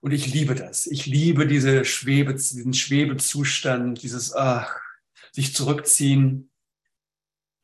Und 0.00 0.12
ich 0.12 0.32
liebe 0.32 0.54
das. 0.54 0.86
Ich 0.86 1.06
liebe 1.06 1.46
diese 1.46 1.84
Schwebe, 1.84 2.34
diesen 2.34 2.74
Schwebezustand, 2.74 4.02
dieses 4.02 4.34
ach, 4.34 4.76
sich 5.32 5.54
zurückziehen. 5.54 6.50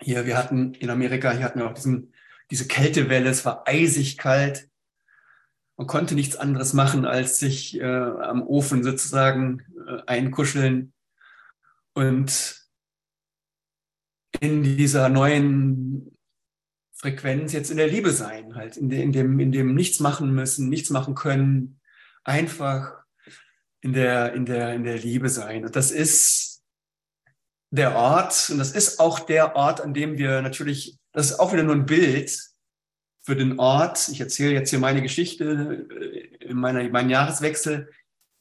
Hier, 0.00 0.26
wir 0.26 0.37
hatten 0.37 0.75
in 0.75 0.90
Amerika, 0.90 1.33
hier 1.33 1.44
hatten 1.44 1.61
wir 1.61 1.68
auch 1.68 1.75
diesen, 1.75 2.12
diese 2.50 2.66
Kältewelle, 2.66 3.30
es 3.30 3.44
war 3.44 3.66
eisig 3.66 4.18
kalt. 4.18 4.68
Man 5.76 5.87
konnte 5.87 6.14
nichts 6.14 6.37
anderes 6.37 6.73
machen, 6.73 7.04
als 7.04 7.38
sich 7.38 7.81
äh, 7.81 7.85
am 7.85 8.43
Ofen 8.47 8.85
sozusagen 8.85 9.62
äh, 9.88 10.02
einkuscheln 10.07 10.93
und 11.95 12.61
in 14.40 14.62
dieser 14.62 15.09
neuen 15.09 16.16
Frequenz 16.93 17.52
jetzt 17.52 17.71
in 17.71 17.76
der 17.76 17.88
Liebe 17.88 18.11
sein, 18.11 18.54
halt 18.54 18.76
in, 18.76 18.88
de, 18.88 19.02
in 19.02 19.12
dem, 19.12 19.38
in 19.40 19.52
dem 19.52 19.75
nichts 19.75 20.00
machen 20.00 20.33
müssen, 20.35 20.69
nichts 20.69 20.90
machen 20.90 21.14
können, 21.14 21.81
einfach 22.23 23.04
in 23.81 23.93
der, 23.93 24.33
in 24.33 24.47
der, 24.47 24.75
in 24.75 24.85
der 24.85 24.99
Liebe 24.99 25.28
sein. 25.28 25.64
Und 25.64 25.76
das 25.76 25.90
ist 25.90 26.62
der 27.71 27.95
Ort, 27.97 28.49
und 28.50 28.59
das 28.59 28.73
ist 28.73 29.00
auch 29.00 29.19
der 29.21 29.57
Ort, 29.57 29.81
an 29.81 29.93
dem 29.93 30.16
wir 30.16 30.40
natürlich, 30.40 30.99
das 31.12 31.33
ist 31.33 31.40
auch 31.40 31.52
wieder 31.52 31.64
nur 31.64 31.75
ein 31.75 31.87
Bild 31.87 32.54
für 33.25 33.35
den 33.35 33.59
Ort. 33.59 34.09
Ich 34.09 34.21
erzähle 34.21 34.52
jetzt 34.52 34.71
hier 34.71 34.78
meine 34.78 35.02
Geschichte, 35.02 35.87
äh, 35.90 36.45
in 36.45 36.59
meiner, 36.59 36.88
meinen 36.90 37.11
Jahreswechsel, 37.11 37.90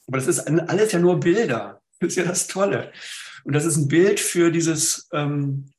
aber 0.07 0.17
das 0.17 0.27
ist 0.27 0.39
alles 0.47 0.91
ja 0.91 0.99
nur 0.99 1.19
Bilder. 1.19 1.81
Das 1.99 2.09
ist 2.09 2.15
ja 2.17 2.25
das 2.25 2.47
Tolle. 2.47 2.91
Und 3.45 3.53
das 3.53 3.65
ist 3.65 3.77
ein 3.77 3.87
Bild 3.87 4.19
für 4.19 4.51
dieses, 4.51 5.07
ähm, 5.13 5.73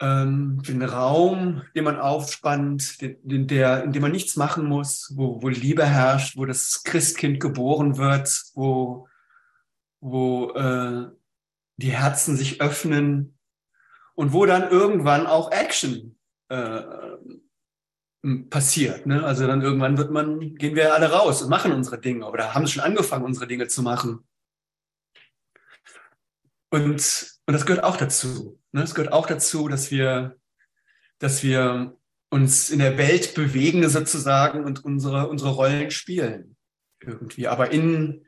ähm, 0.00 0.60
den 0.66 0.82
Raum, 0.82 1.62
den 1.76 1.84
man 1.84 1.98
aufspannt, 1.98 3.00
den, 3.00 3.46
der, 3.46 3.84
in 3.84 3.92
dem 3.92 4.02
man 4.02 4.10
nichts 4.10 4.34
machen 4.34 4.66
muss, 4.66 5.12
wo, 5.14 5.40
wo 5.40 5.48
Liebe 5.48 5.86
herrscht, 5.86 6.36
wo 6.36 6.44
das 6.44 6.82
Christkind 6.82 7.38
geboren 7.38 7.96
wird, 7.98 8.42
wo, 8.54 9.08
wo 10.00 10.50
äh, 10.54 11.08
die 11.76 11.92
Herzen 11.92 12.36
sich 12.36 12.60
öffnen 12.60 13.38
und 14.14 14.32
wo 14.32 14.44
dann 14.44 14.68
irgendwann 14.68 15.26
auch 15.28 15.52
Action 15.52 16.16
äh, 16.52 17.16
passiert. 18.50 19.06
Ne? 19.06 19.24
Also 19.24 19.46
dann 19.46 19.62
irgendwann 19.62 19.96
wird 19.98 20.10
man, 20.10 20.54
gehen 20.54 20.76
wir 20.76 20.94
alle 20.94 21.10
raus 21.10 21.42
und 21.42 21.50
machen 21.50 21.72
unsere 21.72 22.00
Dinge 22.00 22.26
oder 22.26 22.54
haben 22.54 22.66
schon 22.66 22.82
angefangen, 22.82 23.24
unsere 23.24 23.46
Dinge 23.46 23.68
zu 23.68 23.82
machen. 23.82 24.26
Und, 26.70 27.40
und 27.46 27.52
das 27.52 27.66
gehört 27.66 27.84
auch 27.84 27.96
dazu. 27.96 28.60
Ne? 28.72 28.82
Es 28.82 28.94
gehört 28.94 29.12
auch 29.12 29.26
dazu, 29.26 29.68
dass 29.68 29.90
wir, 29.90 30.36
dass 31.18 31.42
wir 31.42 31.96
uns 32.30 32.70
in 32.70 32.78
der 32.78 32.96
Welt 32.96 33.34
bewegen 33.34 33.88
sozusagen 33.88 34.64
und 34.64 34.84
unsere, 34.84 35.28
unsere 35.28 35.50
Rollen 35.50 35.90
spielen 35.90 36.56
irgendwie. 37.00 37.48
Aber 37.48 37.72
in, 37.72 38.24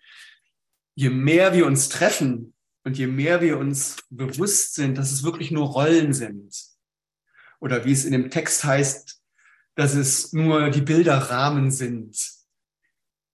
je 0.95 1.11
mehr 1.11 1.55
wir 1.55 1.67
uns 1.67 1.89
treffen 1.89 2.55
und 2.85 2.99
je 2.99 3.07
mehr 3.07 3.41
wir 3.41 3.59
uns 3.59 3.97
bewusst 4.11 4.75
sind, 4.75 4.99
dass 4.99 5.13
es 5.13 5.23
wirklich 5.23 5.51
nur 5.51 5.69
Rollen 5.69 6.13
sind, 6.13 6.74
oder 7.61 7.85
wie 7.85 7.93
es 7.93 8.05
in 8.05 8.13
dem 8.13 8.31
Text 8.31 8.65
heißt, 8.65 9.21
dass 9.75 9.95
es 9.95 10.33
nur 10.33 10.71
die 10.71 10.83
Bilderrahmen 10.83 11.71
sind, 11.71 12.17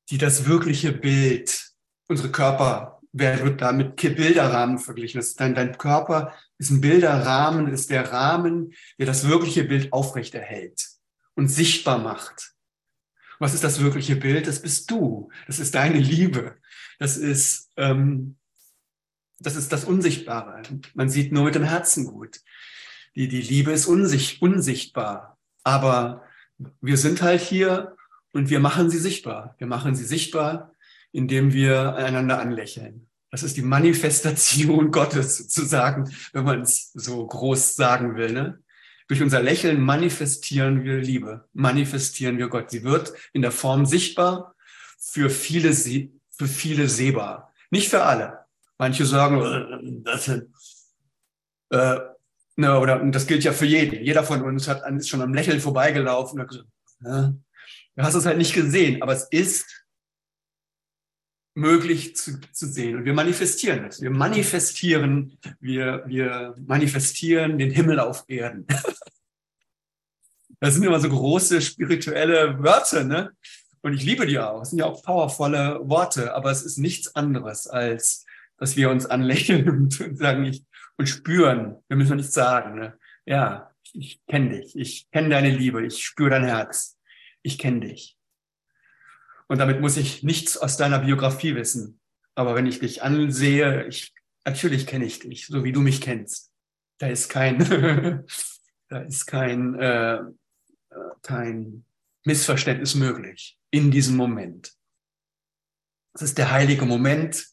die 0.08 0.18
das 0.18 0.46
wirkliche 0.46 0.92
Bild, 0.92 1.72
unsere 2.08 2.30
Körper, 2.30 3.00
wer 3.12 3.42
wird 3.44 3.60
da 3.60 3.72
mit 3.72 3.96
Bilderrahmen 3.96 4.78
verglichen? 4.78 5.20
Das 5.20 5.34
dein, 5.34 5.54
dein 5.54 5.76
Körper 5.78 6.34
ist 6.58 6.70
ein 6.70 6.80
Bilderrahmen, 6.80 7.68
ist 7.68 7.90
der 7.90 8.12
Rahmen, 8.12 8.74
der 8.98 9.06
das 9.06 9.28
wirkliche 9.28 9.64
Bild 9.64 9.92
aufrechterhält 9.92 10.88
und 11.34 11.48
sichtbar 11.48 11.98
macht. 11.98 12.54
Was 13.38 13.54
ist 13.54 13.64
das 13.64 13.80
wirkliche 13.80 14.16
Bild? 14.16 14.46
Das 14.46 14.60
bist 14.60 14.90
du. 14.90 15.30
Das 15.46 15.58
ist 15.58 15.74
deine 15.74 15.98
Liebe. 15.98 16.56
Das 16.98 17.16
ist, 17.16 17.70
ähm, 17.76 18.36
das 19.38 19.56
ist 19.56 19.72
das 19.72 19.84
Unsichtbare. 19.84 20.62
Man 20.94 21.08
sieht 21.08 21.32
nur 21.32 21.44
mit 21.44 21.54
dem 21.54 21.64
Herzen 21.64 22.04
gut. 22.04 22.40
Die, 23.14 23.28
die 23.28 23.42
Liebe 23.42 23.72
ist 23.72 23.86
unsicht, 23.86 24.40
unsichtbar. 24.42 25.38
Aber 25.64 26.24
wir 26.80 26.96
sind 26.96 27.22
halt 27.22 27.40
hier 27.40 27.96
und 28.32 28.50
wir 28.50 28.60
machen 28.60 28.90
sie 28.90 28.98
sichtbar. 28.98 29.54
Wir 29.58 29.66
machen 29.66 29.94
sie 29.94 30.04
sichtbar, 30.04 30.72
indem 31.12 31.52
wir 31.52 31.96
einander 31.96 32.38
anlächeln. 32.38 33.08
Das 33.30 33.42
ist 33.42 33.56
die 33.56 33.62
Manifestation 33.62 34.90
Gottes 34.92 35.38
sozusagen, 35.38 36.12
wenn 36.32 36.44
man 36.44 36.62
es 36.62 36.92
so 36.92 37.26
groß 37.26 37.76
sagen 37.76 38.16
will. 38.16 38.32
Ne? 38.32 38.62
Durch 39.08 39.22
unser 39.22 39.42
Lächeln 39.42 39.80
manifestieren 39.80 40.84
wir 40.84 40.98
Liebe, 40.98 41.48
manifestieren 41.52 42.38
wir 42.38 42.48
Gott. 42.48 42.70
Sie 42.70 42.84
wird 42.84 43.12
in 43.32 43.42
der 43.42 43.52
Form 43.52 43.86
sichtbar, 43.86 44.54
für 44.98 45.30
viele, 45.30 45.72
für 45.72 46.46
viele 46.46 46.88
sehbar. 46.88 47.52
Nicht 47.70 47.88
für 47.88 48.02
alle. 48.02 48.44
Manche 48.78 49.04
sagen, 49.04 49.40
äh, 49.42 50.02
das, 50.04 50.28
äh, 51.70 52.00
ne, 52.60 52.78
oder 52.78 52.98
das 53.10 53.26
gilt 53.26 53.44
ja 53.44 53.52
für 53.52 53.66
jeden. 53.66 54.04
Jeder 54.04 54.22
von 54.22 54.42
uns 54.42 54.68
hat, 54.68 54.82
ist 54.96 55.08
schon 55.08 55.22
am 55.22 55.34
Lächeln 55.34 55.60
vorbeigelaufen. 55.60 56.40
Und 56.40 56.48
gesagt, 56.48 56.68
ne? 57.00 57.40
Du 57.96 58.02
hast 58.02 58.14
es 58.14 58.26
halt 58.26 58.38
nicht 58.38 58.54
gesehen, 58.54 59.02
aber 59.02 59.12
es 59.12 59.24
ist 59.30 59.84
möglich 61.54 62.16
zu, 62.16 62.40
zu 62.52 62.66
sehen. 62.66 62.96
Und 62.96 63.04
wir 63.04 63.12
manifestieren 63.12 63.82
das. 63.84 64.00
Wir 64.00 64.10
manifestieren, 64.10 65.38
wir, 65.58 66.04
wir 66.06 66.54
manifestieren 66.66 67.58
den 67.58 67.70
Himmel 67.70 67.98
auf 67.98 68.24
Erden. 68.28 68.66
das 70.60 70.74
sind 70.74 70.84
immer 70.84 71.00
so 71.00 71.08
große 71.08 71.60
spirituelle 71.60 72.62
Wörter, 72.62 73.04
ne? 73.04 73.32
Und 73.82 73.94
ich 73.94 74.04
liebe 74.04 74.26
die 74.26 74.38
auch. 74.38 74.62
Es 74.62 74.70
sind 74.70 74.78
ja 74.78 74.86
auch 74.86 75.02
powervolle 75.02 75.80
Worte, 75.82 76.34
aber 76.34 76.50
es 76.50 76.62
ist 76.62 76.76
nichts 76.78 77.14
anderes, 77.14 77.66
als 77.66 78.26
dass 78.58 78.76
wir 78.76 78.90
uns 78.90 79.06
anlächeln 79.06 79.68
und 80.00 80.18
sagen 80.18 80.44
ich, 80.44 80.64
und 81.00 81.06
spüren. 81.06 81.82
Wir 81.88 81.96
müssen 81.96 82.16
nichts 82.16 82.34
sagen. 82.34 82.78
Ne? 82.78 82.98
Ja, 83.24 83.74
ich 83.92 84.20
kenne 84.26 84.60
dich. 84.60 84.76
Ich 84.76 85.10
kenne 85.10 85.30
deine 85.30 85.50
Liebe. 85.50 85.84
Ich 85.84 86.04
spüre 86.04 86.30
dein 86.30 86.44
Herz. 86.44 86.98
Ich 87.42 87.58
kenne 87.58 87.80
dich. 87.80 88.18
Und 89.48 89.58
damit 89.58 89.80
muss 89.80 89.96
ich 89.96 90.22
nichts 90.22 90.56
aus 90.58 90.76
deiner 90.76 91.00
Biografie 91.00 91.54
wissen. 91.56 92.00
Aber 92.34 92.54
wenn 92.54 92.66
ich 92.66 92.78
dich 92.78 93.02
ansehe, 93.02 93.86
ich, 93.88 94.14
natürlich 94.44 94.86
kenne 94.86 95.06
ich 95.06 95.18
dich, 95.20 95.46
so 95.46 95.64
wie 95.64 95.72
du 95.72 95.80
mich 95.80 96.00
kennst. 96.00 96.52
Da 96.98 97.08
ist 97.08 97.30
kein, 97.30 97.58
da 98.88 99.00
ist 99.00 99.26
kein, 99.26 99.74
äh, 99.80 100.20
kein 101.22 101.84
Missverständnis 102.24 102.94
möglich 102.94 103.58
in 103.70 103.90
diesem 103.90 104.16
Moment. 104.16 104.74
Das 106.12 106.22
ist 106.22 106.36
der 106.36 106.50
heilige 106.50 106.84
Moment. 106.84 107.46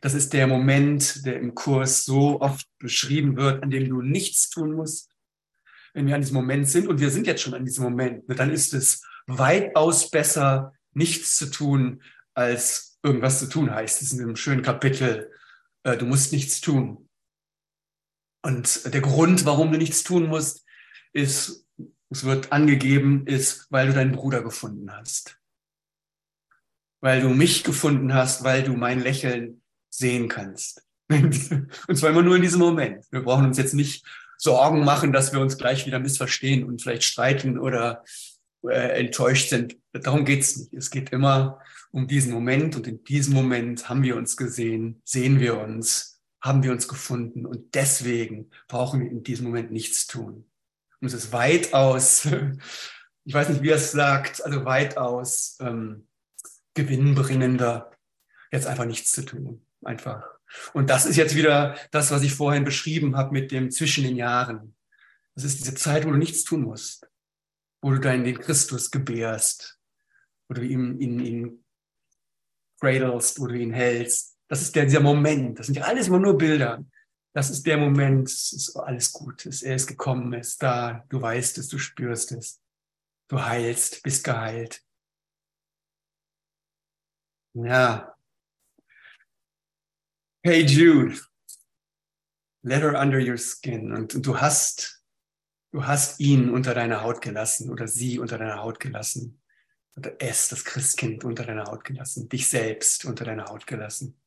Das 0.00 0.14
ist 0.14 0.32
der 0.32 0.46
Moment, 0.46 1.26
der 1.26 1.38
im 1.38 1.54
Kurs 1.54 2.04
so 2.04 2.40
oft 2.40 2.66
beschrieben 2.78 3.36
wird, 3.36 3.62
an 3.62 3.70
dem 3.70 3.88
du 3.88 4.00
nichts 4.00 4.48
tun 4.48 4.72
musst. 4.72 5.10
Wenn 5.92 6.06
wir 6.06 6.14
an 6.14 6.22
diesem 6.22 6.36
Moment 6.36 6.68
sind, 6.68 6.88
und 6.88 7.00
wir 7.00 7.10
sind 7.10 7.26
jetzt 7.26 7.42
schon 7.42 7.54
an 7.54 7.64
diesem 7.64 7.84
Moment, 7.84 8.24
dann 8.28 8.50
ist 8.50 8.72
es 8.72 9.02
weitaus 9.26 10.10
besser, 10.10 10.72
nichts 10.92 11.36
zu 11.36 11.50
tun, 11.50 12.02
als 12.34 12.98
irgendwas 13.02 13.40
zu 13.40 13.48
tun, 13.48 13.70
heißt 13.70 14.00
es 14.00 14.12
in 14.12 14.20
einem 14.20 14.36
schönen 14.36 14.62
Kapitel. 14.62 15.30
Äh, 15.82 15.96
du 15.96 16.06
musst 16.06 16.32
nichts 16.32 16.60
tun. 16.60 17.08
Und 18.42 18.92
der 18.92 19.00
Grund, 19.00 19.44
warum 19.44 19.70
du 19.70 19.78
nichts 19.78 20.02
tun 20.02 20.28
musst, 20.28 20.64
ist, 21.12 21.66
es 22.08 22.24
wird 22.24 22.52
angegeben, 22.52 23.26
ist, 23.26 23.66
weil 23.70 23.88
du 23.88 23.92
deinen 23.92 24.12
Bruder 24.12 24.42
gefunden 24.42 24.90
hast. 24.92 25.38
Weil 27.00 27.20
du 27.20 27.28
mich 27.28 27.64
gefunden 27.64 28.14
hast, 28.14 28.44
weil 28.44 28.62
du 28.62 28.72
mein 28.72 29.00
Lächeln 29.00 29.59
sehen 29.90 30.28
kannst. 30.28 30.82
Und 31.08 31.96
zwar 31.96 32.10
immer 32.10 32.22
nur 32.22 32.36
in 32.36 32.42
diesem 32.42 32.60
Moment. 32.60 33.04
Wir 33.10 33.22
brauchen 33.22 33.44
uns 33.44 33.58
jetzt 33.58 33.74
nicht 33.74 34.04
Sorgen 34.38 34.84
machen, 34.84 35.12
dass 35.12 35.32
wir 35.32 35.40
uns 35.40 35.58
gleich 35.58 35.86
wieder 35.86 35.98
missverstehen 35.98 36.64
und 36.64 36.80
vielleicht 36.80 37.04
streiten 37.04 37.58
oder 37.58 38.02
äh, 38.62 38.98
enttäuscht 38.98 39.50
sind. 39.50 39.76
Darum 39.92 40.24
geht's 40.24 40.56
nicht. 40.56 40.72
Es 40.72 40.90
geht 40.90 41.10
immer 41.10 41.60
um 41.90 42.06
diesen 42.06 42.32
Moment 42.32 42.74
und 42.74 42.86
in 42.86 43.04
diesem 43.04 43.34
Moment 43.34 43.90
haben 43.90 44.02
wir 44.02 44.16
uns 44.16 44.38
gesehen, 44.38 45.02
sehen 45.04 45.40
wir 45.40 45.58
uns, 45.58 46.22
haben 46.40 46.62
wir 46.62 46.72
uns 46.72 46.88
gefunden 46.88 47.44
und 47.44 47.74
deswegen 47.74 48.50
brauchen 48.66 49.00
wir 49.00 49.10
in 49.10 49.22
diesem 49.22 49.46
Moment 49.46 49.72
nichts 49.72 50.06
tun. 50.06 50.46
Und 51.00 51.06
es 51.06 51.12
ist 51.12 51.32
weitaus, 51.32 52.26
ich 53.24 53.34
weiß 53.34 53.50
nicht, 53.50 53.62
wie 53.62 53.70
er 53.70 53.76
es 53.76 53.92
sagt, 53.92 54.42
also 54.42 54.64
weitaus 54.64 55.58
ähm, 55.60 56.06
gewinnbringender, 56.72 57.90
jetzt 58.50 58.66
einfach 58.66 58.86
nichts 58.86 59.12
zu 59.12 59.22
tun. 59.24 59.66
Einfach. 59.82 60.26
Und 60.72 60.90
das 60.90 61.06
ist 61.06 61.16
jetzt 61.16 61.36
wieder 61.36 61.76
das, 61.90 62.10
was 62.10 62.22
ich 62.22 62.34
vorhin 62.34 62.64
beschrieben 62.64 63.16
habe 63.16 63.32
mit 63.32 63.50
dem 63.50 63.70
zwischen 63.70 64.04
den 64.04 64.16
Jahren. 64.16 64.74
Das 65.34 65.44
ist 65.44 65.60
diese 65.60 65.74
Zeit, 65.74 66.04
wo 66.04 66.10
du 66.10 66.16
nichts 66.16 66.44
tun 66.44 66.62
musst, 66.62 67.08
wo 67.82 67.92
du 67.92 68.00
deinen 68.00 68.24
den 68.24 68.38
Christus 68.38 68.90
gebärst, 68.90 69.78
wo 70.48 70.54
du 70.54 70.62
ihn, 70.62 71.00
ihn, 71.00 71.20
ihn 71.20 71.64
cradlest, 72.80 73.40
wo 73.40 73.46
du 73.46 73.54
ihn 73.54 73.72
hältst. 73.72 74.36
Das 74.48 74.62
ist 74.62 74.74
der, 74.74 74.84
dieser 74.84 75.00
Moment. 75.00 75.58
Das 75.58 75.66
sind 75.66 75.76
ja 75.76 75.84
alles 75.84 76.08
immer 76.08 76.18
nur 76.18 76.36
Bilder. 76.36 76.84
Das 77.32 77.48
ist 77.48 77.64
der 77.64 77.78
Moment, 77.78 78.28
es 78.28 78.52
ist 78.52 78.76
alles 78.76 79.12
gut. 79.12 79.46
Er 79.46 79.76
ist 79.76 79.86
gekommen, 79.86 80.32
er 80.32 80.40
ist 80.40 80.60
da. 80.60 81.04
Du 81.08 81.22
weißt 81.22 81.58
es, 81.58 81.68
du 81.68 81.78
spürst 81.78 82.32
es. 82.32 82.60
Du 83.28 83.40
heilst, 83.40 84.02
bist 84.02 84.24
geheilt. 84.24 84.82
Ja. 87.54 88.16
Hey 90.42 90.64
Jude, 90.64 91.20
let 92.64 92.80
her 92.82 92.96
under 92.96 93.18
your 93.20 93.36
skin. 93.36 93.92
Und 93.92 94.26
du 94.26 94.40
hast, 94.40 95.04
du 95.72 95.86
hast 95.86 96.18
ihn 96.18 96.48
unter 96.48 96.72
deine 96.74 97.02
Haut 97.02 97.20
gelassen 97.20 97.70
oder 97.70 97.86
sie 97.86 98.18
unter 98.18 98.38
deine 98.38 98.56
Haut 98.62 98.80
gelassen. 98.80 99.42
Oder 99.96 100.12
es, 100.18 100.48
das 100.48 100.64
Christkind, 100.64 101.24
unter 101.24 101.44
deine 101.44 101.64
Haut 101.64 101.84
gelassen. 101.84 102.28
Dich 102.30 102.48
selbst 102.48 103.04
unter 103.04 103.26
deine 103.26 103.44
Haut 103.46 103.66
gelassen. 103.66 104.18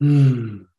Hm. 0.00 0.69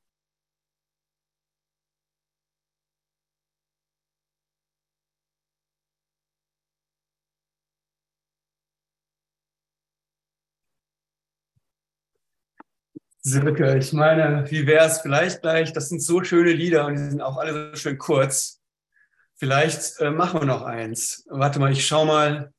Silke, 13.23 13.77
ich 13.77 13.93
meine, 13.93 14.49
wie 14.49 14.65
wäre 14.65 14.87
es 14.87 14.99
vielleicht 14.99 15.41
gleich? 15.41 15.73
Das 15.73 15.89
sind 15.89 16.01
so 16.01 16.23
schöne 16.23 16.53
Lieder 16.53 16.87
und 16.87 16.95
die 16.95 17.09
sind 17.09 17.21
auch 17.21 17.37
alle 17.37 17.71
so 17.71 17.75
schön 17.75 17.97
kurz. 17.99 18.59
Vielleicht 19.35 19.99
äh, 19.99 20.09
machen 20.09 20.41
wir 20.41 20.45
noch 20.45 20.63
eins. 20.63 21.25
Warte 21.29 21.59
mal, 21.59 21.71
ich 21.71 21.85
schau 21.85 22.05
mal. 22.05 22.51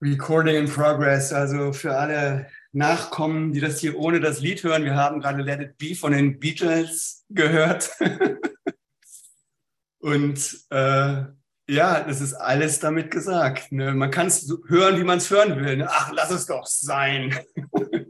Recording 0.00 0.56
in 0.56 0.70
progress, 0.70 1.32
also 1.32 1.72
für 1.72 1.96
alle 1.96 2.48
Nachkommen, 2.72 3.52
die 3.52 3.60
das 3.60 3.80
hier 3.80 3.98
ohne 3.98 4.20
das 4.20 4.40
Lied 4.40 4.62
hören. 4.62 4.84
Wir 4.84 4.94
haben 4.94 5.20
gerade 5.20 5.42
Let 5.42 5.60
It 5.60 5.76
Be 5.76 5.94
von 5.94 6.12
den 6.12 6.38
Beatles 6.38 7.26
gehört. 7.28 7.90
Und 9.98 10.66
äh, 10.70 11.24
ja, 11.68 12.02
das 12.02 12.20
ist 12.20 12.34
alles 12.34 12.80
damit 12.80 13.10
gesagt. 13.10 13.72
Ne? 13.72 13.94
Man 13.94 14.10
kann 14.10 14.26
es 14.26 14.52
hören, 14.68 14.98
wie 14.98 15.04
man 15.04 15.18
es 15.18 15.30
hören 15.30 15.62
will. 15.62 15.76
Ne? 15.76 15.86
Ach, 15.88 16.10
lass 16.12 16.30
es 16.30 16.46
doch 16.46 16.66
sein. 16.66 17.38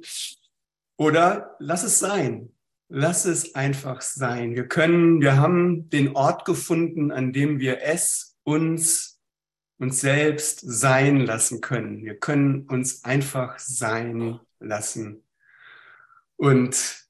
Oder 0.97 1.57
lass 1.59 1.83
es 1.83 1.99
sein. 1.99 2.53
Lass 2.89 3.25
es 3.25 3.55
einfach 3.55 4.01
sein. 4.01 4.55
Wir 4.55 4.67
können, 4.67 5.21
wir 5.21 5.37
haben 5.37 5.91
den 5.91 6.17
Ort 6.17 6.45
gefunden, 6.45 7.11
an 7.11 7.33
dem 7.33 7.59
wir 7.59 7.83
es 7.83 8.37
uns 8.45 9.19
uns 9.79 10.01
selbst 10.01 10.61
sein 10.61 11.21
lassen 11.21 11.61
können. 11.61 12.05
Wir 12.05 12.19
können 12.19 12.63
uns 12.63 13.05
einfach 13.05 13.59
sein 13.59 14.41
lassen. 14.59 15.25
Und 16.37 17.07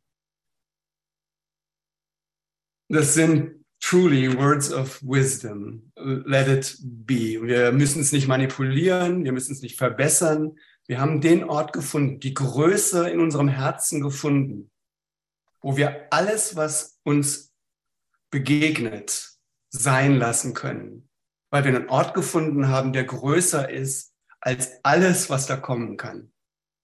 das 2.88 3.14
sind 3.14 3.64
truly 3.80 4.28
words 4.36 4.72
of 4.72 5.00
wisdom. 5.02 5.92
Let 5.96 6.48
it 6.48 6.76
be. 6.80 7.40
Wir 7.42 7.72
müssen 7.72 8.00
es 8.00 8.12
nicht 8.12 8.28
manipulieren, 8.28 9.24
wir 9.24 9.32
müssen 9.32 9.52
es 9.52 9.62
nicht 9.62 9.76
verbessern. 9.76 10.58
Wir 10.86 11.00
haben 11.00 11.20
den 11.20 11.44
Ort 11.44 11.72
gefunden, 11.72 12.20
die 12.20 12.34
Größe 12.34 13.08
in 13.10 13.20
unserem 13.20 13.48
Herzen 13.48 14.00
gefunden, 14.00 14.70
wo 15.60 15.76
wir 15.76 16.06
alles, 16.10 16.56
was 16.56 16.98
uns 17.02 17.52
begegnet, 18.30 19.32
sein 19.70 20.16
lassen 20.16 20.54
können 20.54 21.08
weil 21.50 21.64
wir 21.64 21.74
einen 21.74 21.88
Ort 21.88 22.14
gefunden 22.14 22.68
haben, 22.68 22.92
der 22.92 23.04
größer 23.04 23.68
ist 23.70 24.14
als 24.40 24.84
alles, 24.84 25.30
was 25.30 25.46
da 25.46 25.56
kommen 25.56 25.96
kann. 25.96 26.32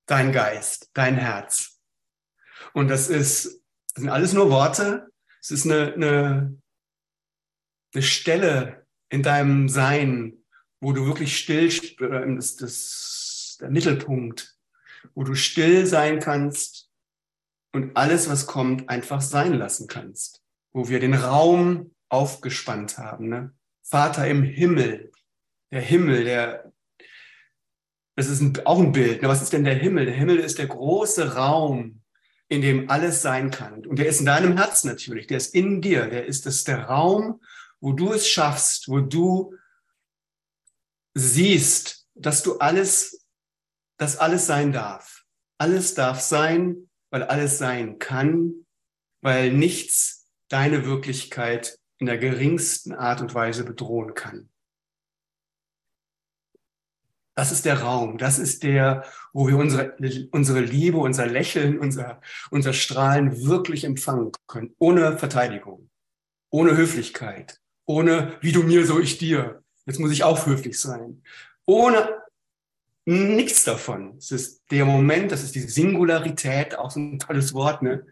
Dein 0.07 0.33
Geist, 0.33 0.91
dein 0.95 1.17
Herz. 1.17 1.81
Und 2.73 2.89
das 2.89 3.09
ist, 3.09 3.63
das 3.95 4.03
sind 4.03 4.09
alles 4.09 4.33
nur 4.33 4.51
Worte. 4.51 5.09
Es 5.41 5.51
ist 5.51 5.67
eine, 5.67 5.95
eine, 5.95 6.57
eine 7.95 8.03
Stelle 8.03 8.87
in 9.09 9.23
deinem 9.23 9.69
Sein, 9.69 10.39
wo 10.81 10.93
du 10.93 11.07
wirklich 11.07 11.37
still, 11.37 11.71
das, 12.37 12.57
das, 12.57 13.59
der 13.61 13.71
Mittelpunkt, 13.71 14.57
wo 15.15 15.25
du 15.25 15.35
still 15.35 15.87
sein 15.87 16.21
kannst 16.21 16.91
und 17.73 17.97
alles, 17.97 18.29
was 18.29 18.47
kommt, 18.47 18.89
einfach 18.89 19.21
sein 19.21 19.55
lassen 19.55 19.87
kannst. 19.87 20.43
Wo 20.73 20.89
wir 20.89 21.01
den 21.01 21.15
Raum 21.15 21.93
aufgespannt 22.09 22.99
haben. 22.99 23.29
Ne? 23.29 23.53
Vater 23.83 24.27
im 24.27 24.43
Himmel. 24.43 25.13
Der 25.71 25.81
Himmel, 25.81 26.25
der, 26.25 26.73
das 28.17 28.29
ist 28.29 28.41
ein, 28.41 28.59
auch 28.65 28.81
ein 28.81 28.93
Bild. 28.93 29.23
Was 29.23 29.43
ist 29.43 29.53
denn 29.53 29.65
der 29.65 29.75
Himmel? 29.75 30.07
Der 30.07 30.15
Himmel 30.15 30.39
ist 30.39 30.59
der 30.59 30.67
große 30.67 31.35
Raum, 31.35 32.03
in 32.49 32.61
dem 32.61 32.91
alles 32.91 33.23
sein 33.23 33.51
kann. 33.51 33.85
Und 33.87 33.99
der 33.99 34.07
ist 34.07 34.21
in 34.21 34.27
deinem 34.27 34.57
Herz 34.57 34.85
natürlich, 34.85 35.27
der 35.27 35.39
ist 35.39 35.55
in 35.55 35.81
dir, 35.81 36.07
der 36.07 36.27
ist 36.27 36.47
das 36.47 36.65
der 36.65 36.85
Raum, 36.85 37.41
wo 37.81 37.93
du 37.93 38.13
es 38.13 38.29
schaffst, 38.29 38.89
wo 38.89 39.01
du 39.01 39.55
siehst, 41.15 42.07
dass 42.15 42.43
du 42.43 42.59
alles, 42.59 43.27
dass 43.99 44.17
alles 44.17 44.47
sein 44.47 44.73
darf. 44.73 45.25
Alles 45.59 45.95
darf 45.95 46.21
sein, 46.21 46.91
weil 47.11 47.23
alles 47.23 47.59
sein 47.59 47.99
kann, 47.99 48.67
weil 49.21 49.53
nichts 49.53 50.29
deine 50.49 50.85
Wirklichkeit 50.85 51.79
in 51.99 52.07
der 52.07 52.19
geringsten 52.19 52.93
Art 52.93 53.21
und 53.21 53.35
Weise 53.35 53.65
bedrohen 53.65 54.15
kann. 54.15 54.51
Das 57.37 57.51
ist 57.51 57.65
der 57.65 57.81
Raum, 57.81 58.17
das 58.19 58.39
ist 58.39 58.63
der, 58.63 59.05
wo 59.33 59.49
wir 59.49 59.57
unsere, 59.57 59.97
unsere 60.31 60.61
Liebe, 60.61 60.99
unser 60.99 61.27
Lächeln, 61.27 61.81
unser, 61.81 62.21
unser 62.51 62.73
Strahlen 62.73 63.45
wirklich 63.45 63.83
empfangen 63.83 64.31
können, 64.47 64.75
ohne 64.79 65.19
Verteidigung, 65.19 65.91
ohne 66.51 66.77
Höflichkeit, 66.77 67.61
ohne 67.87 68.37
wie 68.41 68.53
du 68.53 68.63
mir, 68.63 68.87
so 68.87 68.99
ich 69.01 69.19
dir. 69.19 69.63
Jetzt 69.87 70.01
muss 70.01 70.13
ich 70.13 70.25
auch 70.25 70.47
höflich 70.47 70.79
sein. 70.81 71.23
Ohne 71.67 72.09
nichts 73.05 73.65
davon. 73.65 74.17
Es 74.19 74.31
ist 74.31 74.63
der 74.71 74.85
Moment, 74.85 75.31
das 75.31 75.43
ist 75.43 75.55
die 75.55 75.61
Singularität, 75.61 76.79
auch 76.79 76.91
so 76.91 77.01
ein 77.01 77.19
tolles 77.19 77.53
Wort. 77.53 77.83
Ne? 77.83 78.07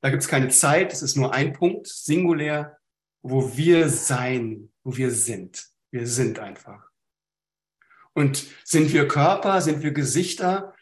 Da 0.00 0.10
gibt 0.10 0.22
es 0.22 0.28
keine 0.28 0.48
Zeit, 0.48 0.92
es 0.92 1.02
ist 1.02 1.16
nur 1.16 1.34
ein 1.34 1.52
Punkt, 1.52 1.86
singulär 1.86 2.78
wo 3.22 3.56
wir 3.56 3.88
sein, 3.88 4.70
wo 4.84 4.96
wir 4.96 5.10
sind. 5.10 5.68
Wir 5.90 6.06
sind 6.06 6.38
einfach. 6.38 6.88
Und 8.12 8.46
sind 8.64 8.92
wir 8.92 9.08
Körper, 9.08 9.60
sind 9.60 9.82
wir 9.82 9.92
Gesichter? 9.92 10.74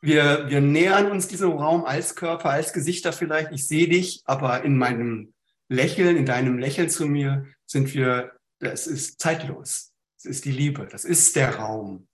Wir, 0.00 0.48
wir 0.48 0.60
nähern 0.60 1.10
uns 1.10 1.26
diesem 1.26 1.52
Raum 1.52 1.84
als 1.84 2.14
Körper, 2.14 2.50
als 2.50 2.72
Gesichter 2.72 3.12
vielleicht. 3.12 3.52
Ich 3.52 3.66
sehe 3.66 3.88
dich, 3.88 4.22
aber 4.24 4.62
in 4.62 4.76
meinem 4.76 5.32
Lächeln, 5.68 6.16
in 6.16 6.26
deinem 6.26 6.58
Lächeln 6.58 6.88
zu 6.88 7.06
mir 7.06 7.46
sind 7.66 7.94
wir, 7.94 8.32
das 8.58 8.86
ist 8.86 9.20
zeitlos. 9.20 9.92
Das 10.16 10.24
ist 10.24 10.44
die 10.44 10.52
Liebe. 10.52 10.88
Das 10.90 11.04
ist 11.04 11.36
der 11.36 11.56
Raum. 11.56 12.08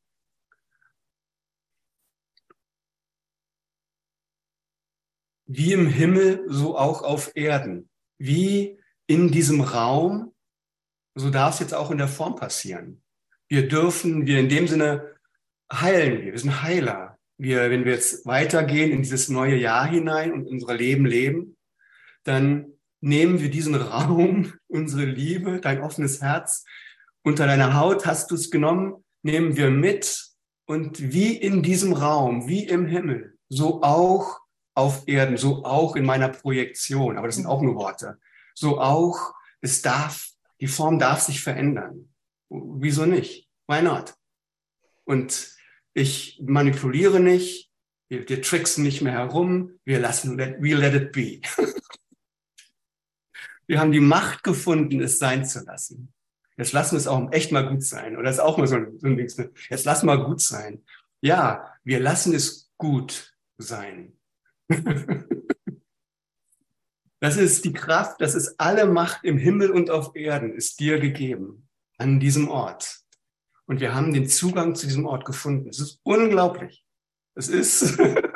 Wie 5.47 5.73
im 5.73 5.87
Himmel, 5.87 6.45
so 6.49 6.77
auch 6.77 7.03
auf 7.03 7.33
Erden. 7.35 7.89
Wie 8.19 8.79
in 9.07 9.31
diesem 9.31 9.61
Raum, 9.61 10.35
so 11.15 11.31
darf 11.31 11.55
es 11.55 11.61
jetzt 11.61 11.75
auch 11.75 11.91
in 11.91 11.99
der 11.99 12.09
Form 12.09 12.37
passieren. 12.37 13.03
Wir 13.49 13.69
dürfen, 13.69 14.27
wir 14.27 14.41
in 14.41 14.49
dem 14.49 14.67
Sinne 14.67 15.17
heilen 15.73 16.23
wir, 16.23 16.39
sind 16.39 16.63
Heiler. 16.63 17.19
Wir, 17.37 17.71
wenn 17.71 17.85
wir 17.85 17.93
jetzt 17.93 18.27
weitergehen 18.27 18.91
in 18.91 19.03
dieses 19.03 19.29
neue 19.29 19.57
Jahr 19.57 19.87
hinein 19.87 20.33
und 20.33 20.47
unser 20.47 20.75
Leben 20.75 21.05
leben, 21.05 21.57
dann 22.23 22.74
nehmen 23.05 23.41
wir 23.41 23.51
diesen 23.51 23.75
Raum, 23.75 24.55
unsere 24.67 25.05
Liebe, 25.05 25.61
dein 25.61 25.83
offenes 25.83 26.23
Herz, 26.23 26.65
unter 27.23 27.47
deiner 27.47 27.79
Haut 27.79 28.07
hast 28.07 28.31
du 28.31 28.35
es 28.35 28.51
genommen, 28.51 29.05
nehmen 29.23 29.57
wir 29.57 29.71
mit 29.71 30.25
und 30.67 31.13
wie 31.13 31.37
in 31.37 31.63
diesem 31.63 31.93
Raum, 31.93 32.49
wie 32.49 32.65
im 32.65 32.87
Himmel, 32.87 33.39
so 33.49 33.83
auch 33.83 34.41
auf 34.75 35.07
Erden, 35.07 35.37
so 35.37 35.65
auch 35.65 35.97
in 35.97 36.05
meiner 36.05 36.31
Projektion, 36.31 37.19
aber 37.19 37.29
das 37.29 37.37
sind 37.37 37.47
auch 37.47 37.63
nur 37.63 37.77
Worte, 37.77 38.19
so 38.55 38.81
auch, 38.81 39.35
es 39.61 39.83
darf, 39.83 40.31
die 40.61 40.67
Form 40.67 40.99
darf 40.99 41.21
sich 41.21 41.43
verändern. 41.43 42.13
Wieso 42.49 43.07
nicht? 43.07 43.49
Why 43.67 43.83
not? 43.83 44.15
Und 45.05 45.55
ich 45.93 46.41
manipuliere 46.43 47.21
nicht, 47.21 47.71
wir, 48.09 48.29
wir 48.29 48.43
tricksen 48.43 48.83
nicht 48.83 49.03
mehr 49.03 49.13
herum, 49.13 49.79
wir 49.85 50.01
lassen, 50.01 50.39
we 50.39 50.75
let 50.75 50.95
it 50.95 51.13
be. 51.13 51.41
wir 53.67 53.81
haben 53.81 53.93
die 53.93 54.01
Macht 54.01 54.43
gefunden, 54.43 55.01
es 55.01 55.19
sein 55.19 55.45
zu 55.45 55.65
lassen. 55.65 56.13
Jetzt 56.57 56.73
lassen 56.73 56.93
wir 56.93 56.99
es 56.99 57.07
auch 57.07 57.33
echt 57.33 57.53
mal 57.53 57.69
gut 57.69 57.83
sein. 57.83 58.17
Oder 58.17 58.31
ist 58.31 58.39
auch 58.39 58.59
mal 58.59 58.67
so 58.67 58.77
ein, 58.77 58.99
so 58.99 59.07
ein 59.09 59.17
Ding. 59.17 59.29
Jetzt 59.69 59.85
lass 59.85 60.03
mal 60.03 60.23
gut 60.23 60.41
sein. 60.41 60.85
Ja, 61.21 61.71
Wir 61.85 62.01
lassen 62.01 62.35
es 62.35 62.71
gut 62.79 63.35
sein. 63.59 64.17
Das 67.25 67.39
ist 67.39 67.65
die 67.65 67.73
Kraft, 67.73 68.21
das 68.21 68.35
ist 68.35 68.57
alle 68.61 68.85
Macht 68.85 69.25
im 69.25 69.39
Himmel 69.39 69.71
und 69.71 69.89
auf 69.89 70.15
Erden, 70.15 70.53
ist 70.53 70.79
dir 70.79 70.99
gegeben 71.01 71.67
an 71.97 72.21
diesem 72.21 72.51
Ort. 72.51 73.01
Und 73.65 73.81
wir 73.81 73.95
haben 73.95 74.13
den 74.13 74.29
Zugang 74.29 74.75
zu 74.75 74.87
diesem 74.87 75.07
Ort 75.07 75.25
gefunden. 75.25 75.71
Es 75.71 75.81
ist 75.81 76.01
unglaublich. 76.03 76.85
Es 77.35 77.49
ist, 77.49 77.99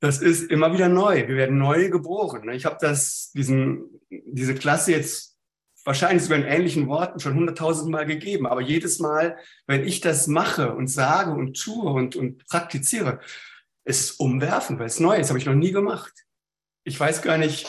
das 0.00 0.18
ist 0.20 0.50
immer 0.50 0.72
wieder 0.72 0.88
neu. 0.88 1.28
Wir 1.28 1.36
werden 1.36 1.58
neu 1.58 1.90
geboren. 1.90 2.48
Ich 2.50 2.64
habe 2.64 2.78
das, 2.80 3.30
diesen, 3.32 4.00
diese 4.08 4.54
Klasse 4.54 4.92
jetzt 4.92 5.38
wahrscheinlich 5.84 6.22
sogar 6.22 6.38
in 6.38 6.46
ähnlichen 6.46 6.88
Worten 6.88 7.20
schon 7.20 7.34
hunderttausend 7.34 7.90
Mal 7.90 8.06
gegeben. 8.06 8.46
Aber 8.46 8.62
jedes 8.62 8.98
Mal, 8.98 9.36
wenn 9.66 9.86
ich 9.86 10.00
das 10.00 10.26
mache 10.26 10.74
und 10.74 10.88
sage 10.88 11.32
und 11.32 11.60
tue 11.60 11.90
und, 11.90 12.16
und 12.16 12.46
praktiziere, 12.46 13.20
es 13.84 14.00
ist 14.00 14.20
umwerfend, 14.20 14.78
weil 14.78 14.86
es 14.86 15.00
neu 15.00 15.16
ist, 15.16 15.28
habe 15.28 15.38
ich 15.38 15.46
noch 15.46 15.54
nie 15.54 15.72
gemacht. 15.72 16.12
Ich 16.84 16.98
weiß 16.98 17.20
gar 17.20 17.36
nicht. 17.36 17.66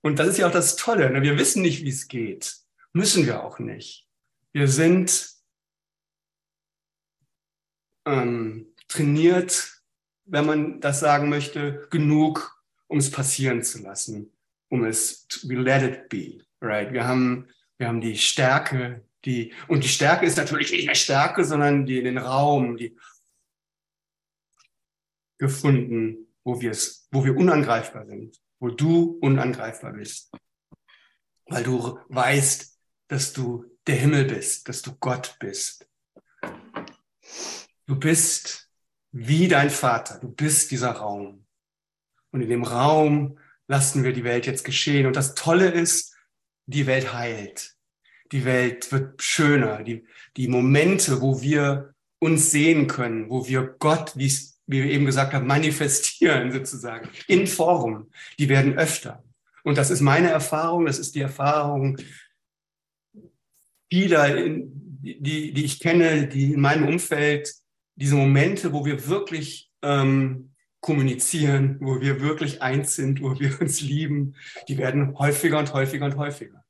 Und 0.00 0.18
das 0.18 0.28
ist 0.28 0.38
ja 0.38 0.46
auch 0.46 0.52
das 0.52 0.76
Tolle. 0.76 1.10
Ne? 1.10 1.22
Wir 1.22 1.38
wissen 1.38 1.62
nicht, 1.62 1.84
wie 1.84 1.90
es 1.90 2.08
geht. 2.08 2.56
Müssen 2.92 3.26
wir 3.26 3.42
auch 3.42 3.58
nicht. 3.58 4.06
Wir 4.52 4.68
sind 4.68 5.30
ähm, 8.06 8.74
trainiert, 8.88 9.73
wenn 10.26 10.46
man 10.46 10.80
das 10.80 11.00
sagen 11.00 11.28
möchte, 11.28 11.86
genug, 11.90 12.62
um 12.86 12.98
es 12.98 13.10
passieren 13.10 13.62
zu 13.62 13.82
lassen, 13.82 14.32
um 14.68 14.84
es, 14.84 15.26
we 15.44 15.54
let 15.54 15.82
it 15.82 16.08
be, 16.08 16.44
right? 16.60 16.92
Wir 16.92 17.06
haben, 17.06 17.48
wir 17.78 17.88
haben 17.88 18.00
die 18.00 18.16
Stärke, 18.16 19.04
die, 19.24 19.52
und 19.68 19.84
die 19.84 19.88
Stärke 19.88 20.26
ist 20.26 20.36
natürlich 20.36 20.70
nicht 20.70 20.86
mehr 20.86 20.94
Stärke, 20.94 21.44
sondern 21.44 21.86
die, 21.86 22.02
den 22.02 22.18
Raum, 22.18 22.76
die 22.76 22.96
gefunden, 25.38 26.28
wo 26.44 26.60
wir 26.60 26.70
es, 26.70 27.08
wo 27.10 27.24
wir 27.24 27.36
unangreifbar 27.36 28.06
sind 28.06 28.38
wo 28.64 28.70
du 28.70 29.18
unangreifbar 29.20 29.92
bist, 29.92 30.32
weil 31.46 31.62
du 31.62 31.98
weißt, 32.08 32.78
dass 33.08 33.34
du 33.34 33.66
der 33.86 33.96
Himmel 33.96 34.24
bist, 34.24 34.66
dass 34.66 34.80
du 34.80 34.96
Gott 34.96 35.36
bist. 35.38 35.86
Du 37.84 37.96
bist 37.96 38.63
wie 39.16 39.46
dein 39.46 39.70
Vater, 39.70 40.18
du 40.18 40.28
bist 40.28 40.72
dieser 40.72 40.90
Raum. 40.90 41.46
Und 42.32 42.40
in 42.40 42.48
dem 42.48 42.64
Raum 42.64 43.38
lassen 43.68 44.02
wir 44.02 44.12
die 44.12 44.24
Welt 44.24 44.44
jetzt 44.44 44.64
geschehen. 44.64 45.06
Und 45.06 45.14
das 45.14 45.36
Tolle 45.36 45.70
ist, 45.70 46.16
die 46.66 46.86
Welt 46.88 47.12
heilt. 47.14 47.76
Die 48.32 48.44
Welt 48.44 48.90
wird 48.90 49.22
schöner. 49.22 49.84
Die, 49.84 50.04
die 50.36 50.48
Momente, 50.48 51.20
wo 51.20 51.40
wir 51.40 51.94
uns 52.18 52.50
sehen 52.50 52.88
können, 52.88 53.30
wo 53.30 53.46
wir 53.46 53.76
Gott, 53.78 54.16
wie 54.16 54.32
wie 54.66 54.82
wir 54.82 54.90
eben 54.90 55.04
gesagt 55.04 55.34
haben, 55.34 55.46
manifestieren 55.46 56.50
sozusagen 56.50 57.08
in 57.28 57.46
Form. 57.46 58.10
Die 58.38 58.48
werden 58.48 58.78
öfter. 58.78 59.22
Und 59.62 59.78
das 59.78 59.90
ist 59.90 60.00
meine 60.00 60.30
Erfahrung, 60.30 60.86
das 60.86 60.98
ist 60.98 61.14
die 61.14 61.20
Erfahrung 61.20 61.98
vieler, 63.90 64.34
die, 64.34 65.52
die 65.52 65.64
ich 65.64 65.80
kenne, 65.80 66.26
die 66.26 66.54
in 66.54 66.60
meinem 66.60 66.88
Umfeld, 66.88 67.54
diese 67.96 68.16
Momente, 68.16 68.72
wo 68.72 68.84
wir 68.84 69.08
wirklich 69.08 69.70
ähm, 69.82 70.54
kommunizieren, 70.80 71.78
wo 71.80 72.00
wir 72.00 72.20
wirklich 72.20 72.62
eins 72.62 72.96
sind, 72.96 73.22
wo 73.22 73.38
wir 73.38 73.58
uns 73.60 73.80
lieben, 73.80 74.34
die 74.68 74.78
werden 74.78 75.18
häufiger 75.18 75.58
und 75.58 75.72
häufiger 75.72 76.06
und 76.06 76.16
häufiger. 76.16 76.64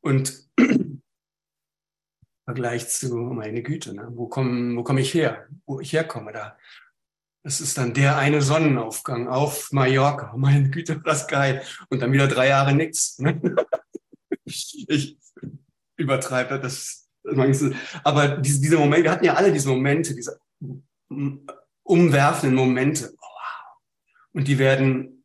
Und 0.00 0.48
im 0.56 1.02
Vergleich 2.44 2.88
zu, 2.88 3.14
meine 3.16 3.62
Güte, 3.62 3.94
ne? 3.94 4.08
wo 4.12 4.26
komme 4.26 4.76
wo 4.76 4.82
komm 4.82 4.98
ich 4.98 5.12
her? 5.12 5.48
Wo 5.66 5.80
ich 5.80 5.92
herkomme, 5.92 6.32
da 6.32 6.56
das 7.48 7.62
ist 7.62 7.78
dann 7.78 7.94
der 7.94 8.18
eine 8.18 8.42
Sonnenaufgang 8.42 9.28
auf 9.28 9.72
Mallorca. 9.72 10.34
Meine 10.36 10.68
Güte, 10.70 11.00
das 11.04 11.26
geil. 11.26 11.62
Und 11.88 12.02
dann 12.02 12.12
wieder 12.12 12.28
drei 12.28 12.48
Jahre 12.48 12.74
nichts. 12.74 13.18
Ne? 13.18 13.40
Ich 14.50 15.18
übertreibe 15.96 16.58
das. 16.58 17.07
Aber 18.04 18.28
diese, 18.38 18.60
diese 18.60 18.76
Momente, 18.78 19.04
wir 19.04 19.10
hatten 19.10 19.24
ja 19.24 19.34
alle 19.34 19.52
diese 19.52 19.68
Momente, 19.68 20.14
diese 20.14 20.40
umwerfenden 21.82 22.54
Momente. 22.54 23.14
Wow. 23.18 23.28
Und 24.32 24.48
die 24.48 24.58
werden, 24.58 25.24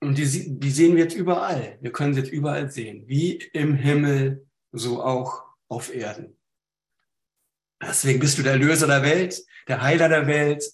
und 0.00 0.18
die, 0.18 0.58
die 0.58 0.70
sehen 0.70 0.96
wir 0.96 1.04
jetzt 1.04 1.16
überall. 1.16 1.78
Wir 1.80 1.92
können 1.92 2.14
sie 2.14 2.20
jetzt 2.20 2.32
überall 2.32 2.70
sehen. 2.70 3.04
Wie 3.06 3.34
im 3.52 3.74
Himmel, 3.74 4.46
so 4.72 5.02
auch 5.02 5.44
auf 5.68 5.94
Erden. 5.94 6.36
Deswegen 7.82 8.20
bist 8.20 8.38
du 8.38 8.42
der 8.42 8.56
Löser 8.56 8.86
der 8.86 9.02
Welt, 9.02 9.42
der 9.68 9.82
Heiler 9.82 10.08
der 10.08 10.26
Welt, 10.26 10.64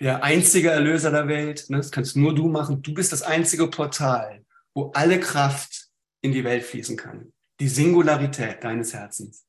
der 0.00 0.24
einzige 0.24 0.70
Erlöser 0.70 1.10
der 1.10 1.28
Welt. 1.28 1.66
Ne? 1.68 1.76
Das 1.76 1.90
kannst 1.90 2.16
nur 2.16 2.34
du 2.34 2.48
machen. 2.48 2.82
Du 2.82 2.94
bist 2.94 3.12
das 3.12 3.22
einzige 3.22 3.68
Portal, 3.68 4.44
wo 4.74 4.90
alle 4.92 5.20
Kraft 5.20 5.88
in 6.22 6.32
die 6.32 6.44
Welt 6.44 6.64
fließen 6.64 6.96
kann. 6.96 7.32
Die 7.60 7.68
Singularität 7.68 8.64
deines 8.64 8.94
Herzens. 8.94 9.44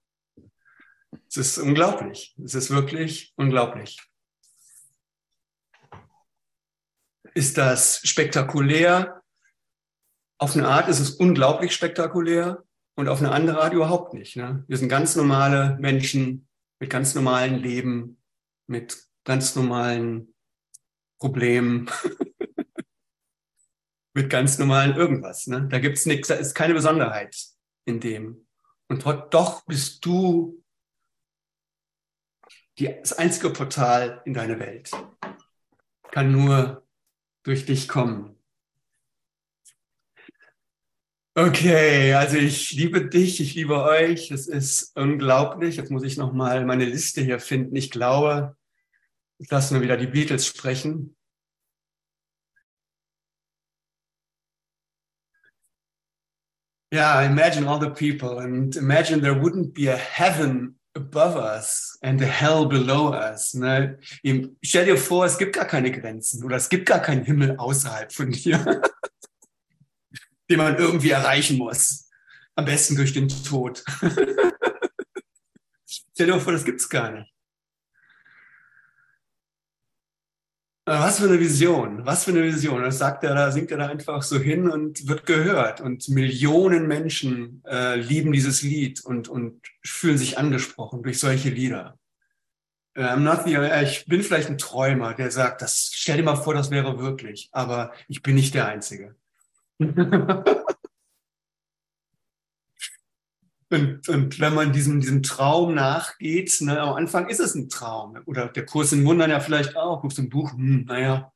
Es 1.27 1.37
ist 1.37 1.57
unglaublich. 1.57 2.35
Es 2.43 2.55
ist 2.55 2.69
wirklich 2.69 3.33
unglaublich. 3.35 3.99
Ist 7.33 7.57
das 7.57 8.01
spektakulär? 8.03 9.21
Auf 10.37 10.55
eine 10.55 10.67
Art 10.67 10.89
ist 10.89 10.99
es 10.99 11.11
unglaublich 11.11 11.73
spektakulär 11.73 12.63
und 12.95 13.07
auf 13.07 13.19
eine 13.19 13.31
andere 13.31 13.61
Art 13.61 13.73
überhaupt 13.73 14.13
nicht. 14.13 14.35
Ne? 14.35 14.63
Wir 14.67 14.77
sind 14.77 14.89
ganz 14.89 15.15
normale 15.15 15.77
Menschen 15.79 16.47
mit 16.79 16.89
ganz 16.89 17.15
normalen 17.15 17.55
Leben, 17.55 18.21
mit 18.67 19.05
ganz 19.23 19.55
normalen 19.55 20.33
Problem 21.19 21.87
mit 24.13 24.29
ganz 24.29 24.57
normalen 24.57 24.95
irgendwas. 24.95 25.47
Ne? 25.47 25.67
Da 25.69 25.79
gibt 25.79 25.97
es 25.97 26.05
nichts, 26.05 26.27
da 26.27 26.35
ist 26.35 26.53
keine 26.53 26.73
Besonderheit 26.73 27.35
in 27.85 27.99
dem. 27.99 28.47
Und 28.89 29.05
doch 29.05 29.65
bist 29.65 30.05
du 30.05 30.60
die, 32.79 32.95
das 32.99 33.13
einzige 33.13 33.49
Portal 33.49 34.21
in 34.25 34.33
deine 34.33 34.59
Welt. 34.59 34.91
Kann 36.11 36.31
nur 36.31 36.85
durch 37.43 37.65
dich 37.65 37.87
kommen. 37.87 38.37
Okay, 41.33 42.13
also 42.13 42.35
ich 42.35 42.71
liebe 42.73 43.07
dich, 43.07 43.39
ich 43.39 43.55
liebe 43.55 43.81
euch. 43.81 44.31
Es 44.31 44.47
ist 44.47 44.97
unglaublich. 44.97 45.77
Jetzt 45.77 45.89
muss 45.89 46.03
ich 46.03 46.17
noch 46.17 46.33
mal 46.33 46.65
meine 46.65 46.83
Liste 46.83 47.21
hier 47.21 47.39
finden. 47.39 47.75
Ich 47.77 47.89
glaube, 47.89 48.57
lassen 49.49 49.75
wir 49.75 49.81
wieder 49.81 49.95
die 49.95 50.07
Beatles 50.07 50.45
sprechen. 50.45 51.15
Yeah, 56.93 57.21
imagine 57.23 57.69
all 57.69 57.79
the 57.79 57.89
people 57.89 58.39
and 58.39 58.75
imagine 58.75 59.21
there 59.21 59.41
wouldn't 59.41 59.73
be 59.73 59.87
a 59.87 59.95
heaven 59.95 60.75
above 60.93 61.35
us 61.37 61.97
and 62.01 62.21
a 62.21 62.25
hell 62.25 62.65
below 62.65 63.13
us. 63.13 63.53
Ne? 63.53 63.97
Stell 64.61 64.85
dir 64.85 64.97
vor, 64.97 65.25
es 65.25 65.37
gibt 65.37 65.53
gar 65.53 65.65
keine 65.65 65.91
Grenzen 65.91 66.43
oder 66.43 66.57
es 66.57 66.69
gibt 66.69 66.87
gar 66.87 66.99
keinen 66.99 67.23
Himmel 67.23 67.57
außerhalb 67.57 68.11
von 68.11 68.31
dir, 68.31 68.81
den 70.49 70.57
man 70.57 70.77
irgendwie 70.77 71.11
erreichen 71.11 71.57
muss. 71.57 72.09
Am 72.55 72.65
besten 72.65 72.95
durch 72.95 73.13
den 73.13 73.29
Tod. 73.29 73.83
Stell 76.13 76.27
dir 76.27 76.39
vor, 76.39 76.53
das 76.53 76.65
gibt's 76.65 76.89
gar 76.89 77.11
nicht. 77.11 77.31
Äh, 77.31 77.35
was 80.85 81.19
für 81.19 81.27
eine 81.27 81.39
Vision, 81.39 82.05
was 82.05 82.23
für 82.23 82.31
eine 82.31 82.43
Vision. 82.43 82.81
Das 82.81 82.97
sagt 82.97 83.23
er, 83.23 83.35
da 83.35 83.51
singt 83.51 83.71
er 83.71 83.77
da 83.77 83.87
einfach 83.87 84.23
so 84.23 84.39
hin 84.39 84.69
und 84.69 85.07
wird 85.07 85.25
gehört. 85.25 85.79
Und 85.81 86.09
Millionen 86.09 86.87
Menschen 86.87 87.63
äh, 87.65 87.95
lieben 87.95 88.31
dieses 88.31 88.61
Lied 88.63 89.03
und, 89.05 89.27
und 89.27 89.61
fühlen 89.83 90.17
sich 90.17 90.37
angesprochen 90.37 91.03
durch 91.03 91.19
solche 91.19 91.49
Lieder. 91.49 91.97
Äh, 92.95 93.03
I'm 93.03 93.19
not 93.19 93.43
the, 93.45 93.57
ich 93.83 94.05
bin 94.07 94.23
vielleicht 94.23 94.49
ein 94.49 94.57
Träumer, 94.57 95.13
der 95.13 95.31
sagt, 95.31 95.61
das, 95.61 95.91
stell 95.93 96.17
dir 96.17 96.23
mal 96.23 96.35
vor, 96.35 96.53
das 96.53 96.71
wäre 96.71 96.99
wirklich, 96.99 97.49
aber 97.51 97.93
ich 98.07 98.21
bin 98.21 98.35
nicht 98.35 98.53
der 98.53 98.67
Einzige. 98.67 99.15
Und, 103.71 104.09
und 104.09 104.39
wenn 104.41 104.53
man 104.53 104.73
diesem, 104.73 104.99
diesem 104.99 105.23
Traum 105.23 105.73
nachgeht, 105.73 106.57
ne, 106.59 106.77
am 106.81 106.95
Anfang 106.95 107.29
ist 107.29 107.39
es 107.39 107.55
ein 107.55 107.69
Traum. 107.69 108.19
Oder 108.25 108.49
der 108.49 108.65
Kurs 108.65 108.91
in 108.91 109.05
Wundern 109.05 109.29
ja 109.29 109.39
vielleicht 109.39 109.77
auch. 109.77 110.01
Guckst 110.01 110.19
im 110.19 110.27
Buch, 110.27 110.51
hm, 110.51 110.83
naja, 110.85 111.31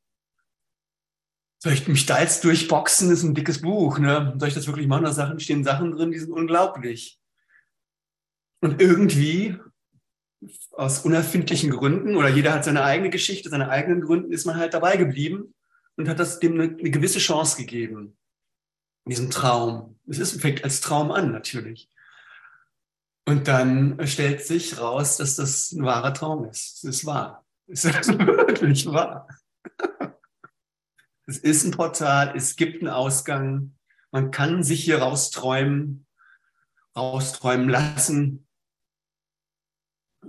soll 1.63 1.71
ich 1.71 1.88
mich 1.88 2.06
da 2.06 2.19
jetzt 2.19 2.43
durchboxen? 2.43 3.10
Ist 3.10 3.24
ein 3.24 3.36
dickes 3.36 3.62
Buch. 3.62 4.00
Ne? 4.00 4.36
Soll 4.38 4.50
ich 4.50 4.54
das 4.54 4.67
wirklich 4.67 4.88
machen? 4.88 5.06
Da 5.06 5.13
Sachen, 5.13 5.39
stehen 5.39 5.63
Sachen 5.63 5.91
drin, 5.91 6.12
die 6.12 6.19
sind 6.19 6.34
unglaublich. 6.34 7.21
Und 8.60 8.82
irgendwie, 8.82 9.58
aus 10.74 11.06
unerfindlichen 11.06 11.71
Gründen, 11.71 12.17
oder 12.17 12.28
jeder 12.28 12.54
hat 12.54 12.65
seine 12.65 12.84
eigene 12.84 13.10
Geschichte, 13.12 13.50
seine 13.50 13.69
eigenen 13.69 14.02
Gründen, 14.02 14.34
ist 14.34 14.45
man 14.45 14.58
halt 14.58 14.74
dabei 14.74 14.98
geblieben 14.98 15.54
und 15.95 16.10
hat 16.10 16.19
das 16.19 16.39
dem 16.39 16.56
eine, 16.56 16.63
eine 16.63 16.91
gewisse 16.91 17.19
Chance 17.19 17.56
gegeben. 17.58 18.17
In 19.06 19.12
diesem 19.12 19.30
Traum. 19.32 19.98
Es 20.06 20.19
ist, 20.19 20.41
fängt 20.41 20.65
als 20.65 20.82
Traum 20.82 21.12
an, 21.12 21.32
natürlich. 21.32 21.89
Und 23.28 23.48
dann 23.48 24.06
stellt 24.06 24.46
sich 24.46 24.80
raus, 24.80 25.18
dass 25.18 25.36
das 25.36 25.72
ein 25.72 25.84
wahrer 25.84 26.14
Traum 26.14 26.46
ist. 26.46 26.76
Es 26.76 26.84
ist 26.84 27.06
wahr. 27.06 27.44
Es 27.68 27.84
ist 27.84 28.08
wirklich 28.20 28.86
wahr. 28.86 29.28
Es 31.26 31.40
ist 31.40 31.64
ein 31.64 31.72
Portal, 31.72 32.34
es 32.36 32.56
gibt 32.56 32.82
einen 32.82 32.92
Ausgang. 32.92 33.76
Man 34.12 34.30
kann 34.30 34.62
sich 34.62 34.84
hier 34.84 35.00
rausträumen, 35.00 36.06
rausträumen 36.96 37.68
lassen, 37.68 38.48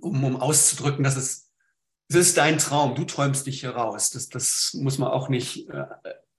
um, 0.01 0.25
um 0.25 0.37
auszudrücken, 0.37 1.05
dass 1.05 1.17
es, 1.17 1.53
es 2.09 2.17
ist 2.17 2.39
dein 2.39 2.57
Traum. 2.57 2.95
Du 2.95 3.05
träumst 3.05 3.47
dich 3.47 3.61
hier 3.61 3.77
raus. 3.77 4.11
Das, 4.11 4.31
das 4.31 4.73
muss 4.73 4.97
man 4.97 5.11
auch 5.11 5.29
nicht, 5.29 5.69
äh, 5.69 5.85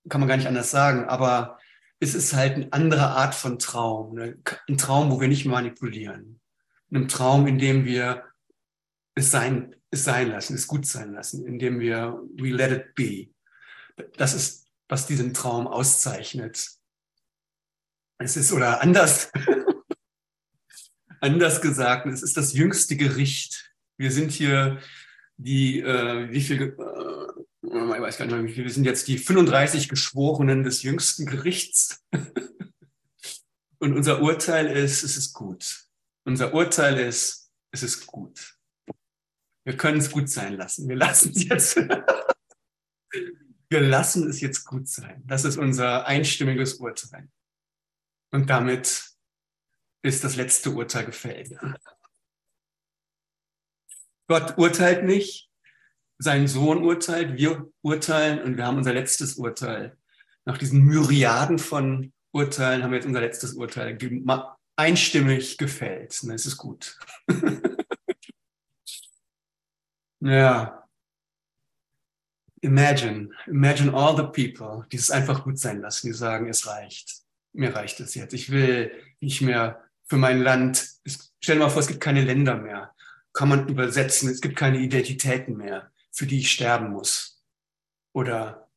kann 0.09 0.21
man 0.21 0.27
gar 0.27 0.37
nicht 0.37 0.47
anders 0.47 0.71
sagen. 0.71 1.07
Aber 1.07 1.59
es 1.99 2.15
ist 2.15 2.33
halt 2.33 2.55
eine 2.55 2.73
andere 2.73 3.09
Art 3.09 3.35
von 3.35 3.59
Traum. 3.59 4.15
Ne? 4.15 4.39
Ein 4.67 4.77
Traum, 4.77 5.11
wo 5.11 5.21
wir 5.21 5.27
nicht 5.27 5.45
manipulieren. 5.45 6.36
Ein 6.91 7.07
Traum, 7.07 7.47
in 7.47 7.59
dem 7.59 7.85
wir 7.85 8.23
es 9.15 9.31
sein, 9.31 9.75
es 9.91 10.03
sein 10.03 10.29
lassen, 10.29 10.55
es 10.55 10.67
gut 10.67 10.85
sein 10.85 11.13
lassen, 11.13 11.45
in 11.45 11.59
dem 11.59 11.79
wir 11.79 12.21
we 12.35 12.49
let 12.49 12.71
it 12.71 12.95
be. 12.95 13.29
Das 14.17 14.33
ist, 14.33 14.67
was 14.87 15.07
diesen 15.07 15.33
Traum 15.33 15.67
auszeichnet. 15.67 16.69
Es 18.19 18.37
ist, 18.37 18.51
oder 18.51 18.81
anders, 18.81 19.31
anders 21.21 21.61
gesagt, 21.61 22.07
es 22.07 22.23
ist 22.23 22.37
das 22.37 22.53
jüngste 22.53 22.95
Gericht. 22.95 23.73
Wir 23.97 24.11
sind 24.11 24.31
hier 24.31 24.79
die, 25.37 25.81
äh, 25.81 26.31
wie 26.31 26.41
viel, 26.41 26.61
äh, 26.61 27.41
ich 27.61 28.01
weiß 28.01 28.17
gar 28.17 28.25
nicht 28.25 28.35
mehr, 28.35 28.43
wie 28.45 28.53
viel, 28.53 28.63
wir 28.63 28.71
sind 28.71 28.85
jetzt 28.85 29.07
die 29.07 29.17
35 29.17 29.89
Geschworenen 29.89 30.63
des 30.63 30.83
jüngsten 30.83 31.25
Gerichts. 31.25 32.03
Und 33.79 33.93
unser 33.93 34.21
Urteil 34.21 34.67
ist, 34.67 35.03
es 35.03 35.17
ist 35.17 35.33
gut. 35.33 35.86
Unser 36.27 36.53
Urteil 36.53 36.99
ist, 36.99 37.53
es 37.71 37.83
ist 37.83 38.05
gut. 38.05 38.59
Wir 39.65 39.77
können 39.77 39.99
es 39.99 40.11
gut 40.11 40.29
sein 40.29 40.57
lassen. 40.57 40.89
Wir 40.89 40.97
lassen 40.97 41.31
es 41.33 41.45
jetzt. 41.45 41.77
wir 43.69 43.79
lassen 43.79 44.29
es 44.29 44.41
jetzt 44.41 44.65
gut 44.65 44.89
sein. 44.89 45.23
Das 45.25 45.45
ist 45.45 45.55
unser 45.55 46.05
einstimmiges 46.05 46.73
Urteil. 46.75 47.29
Und 48.33 48.49
damit 48.49 49.09
ist 50.03 50.25
das 50.25 50.35
letzte 50.35 50.71
Urteil 50.71 51.05
gefällt. 51.05 51.57
Gott 54.29 54.57
urteilt 54.57 55.05
nicht, 55.05 55.49
sein 56.17 56.49
Sohn 56.49 56.83
urteilt, 56.83 57.37
wir 57.37 57.71
urteilen 57.81 58.43
und 58.43 58.57
wir 58.57 58.65
haben 58.65 58.75
unser 58.75 58.93
letztes 58.93 59.35
Urteil. 59.35 59.97
Nach 60.43 60.57
diesen 60.57 60.81
Myriaden 60.83 61.57
von 61.57 62.11
Urteilen 62.33 62.83
haben 62.83 62.91
wir 62.91 62.97
jetzt 62.97 63.07
unser 63.07 63.21
letztes 63.21 63.53
Urteil 63.53 63.95
einstimmig 64.77 65.57
gefällt. 65.57 66.11
Es 66.11 66.45
ist 66.45 66.57
gut. 66.57 66.97
ja. 70.21 70.87
Imagine, 72.61 73.29
imagine 73.45 73.93
all 73.93 74.15
the 74.15 74.23
people, 74.23 74.87
die 74.91 74.97
es 74.97 75.11
einfach 75.11 75.43
gut 75.43 75.59
sein 75.59 75.81
lassen, 75.81 76.07
die 76.07 76.13
sagen, 76.13 76.49
es 76.49 76.65
reicht. 76.65 77.21
Mir 77.53 77.75
reicht 77.75 77.99
es 77.99 78.15
jetzt. 78.15 78.33
Ich 78.33 78.49
will 78.49 78.91
nicht 79.19 79.41
mehr 79.41 79.83
für 80.05 80.17
mein 80.17 80.41
Land. 80.41 80.87
stell 81.39 81.57
dir 81.57 81.63
mal 81.63 81.69
vor, 81.69 81.81
es 81.81 81.87
gibt 81.87 82.01
keine 82.01 82.23
Länder 82.23 82.55
mehr. 82.55 82.95
Kann 83.33 83.49
man 83.49 83.67
übersetzen, 83.67 84.29
es 84.29 84.41
gibt 84.41 84.55
keine 84.55 84.79
Identitäten 84.79 85.57
mehr 85.57 85.91
für 86.17 86.25
die 86.25 86.39
ich 86.39 86.51
sterben 86.51 86.89
muss 86.89 87.43
oder 88.11 88.71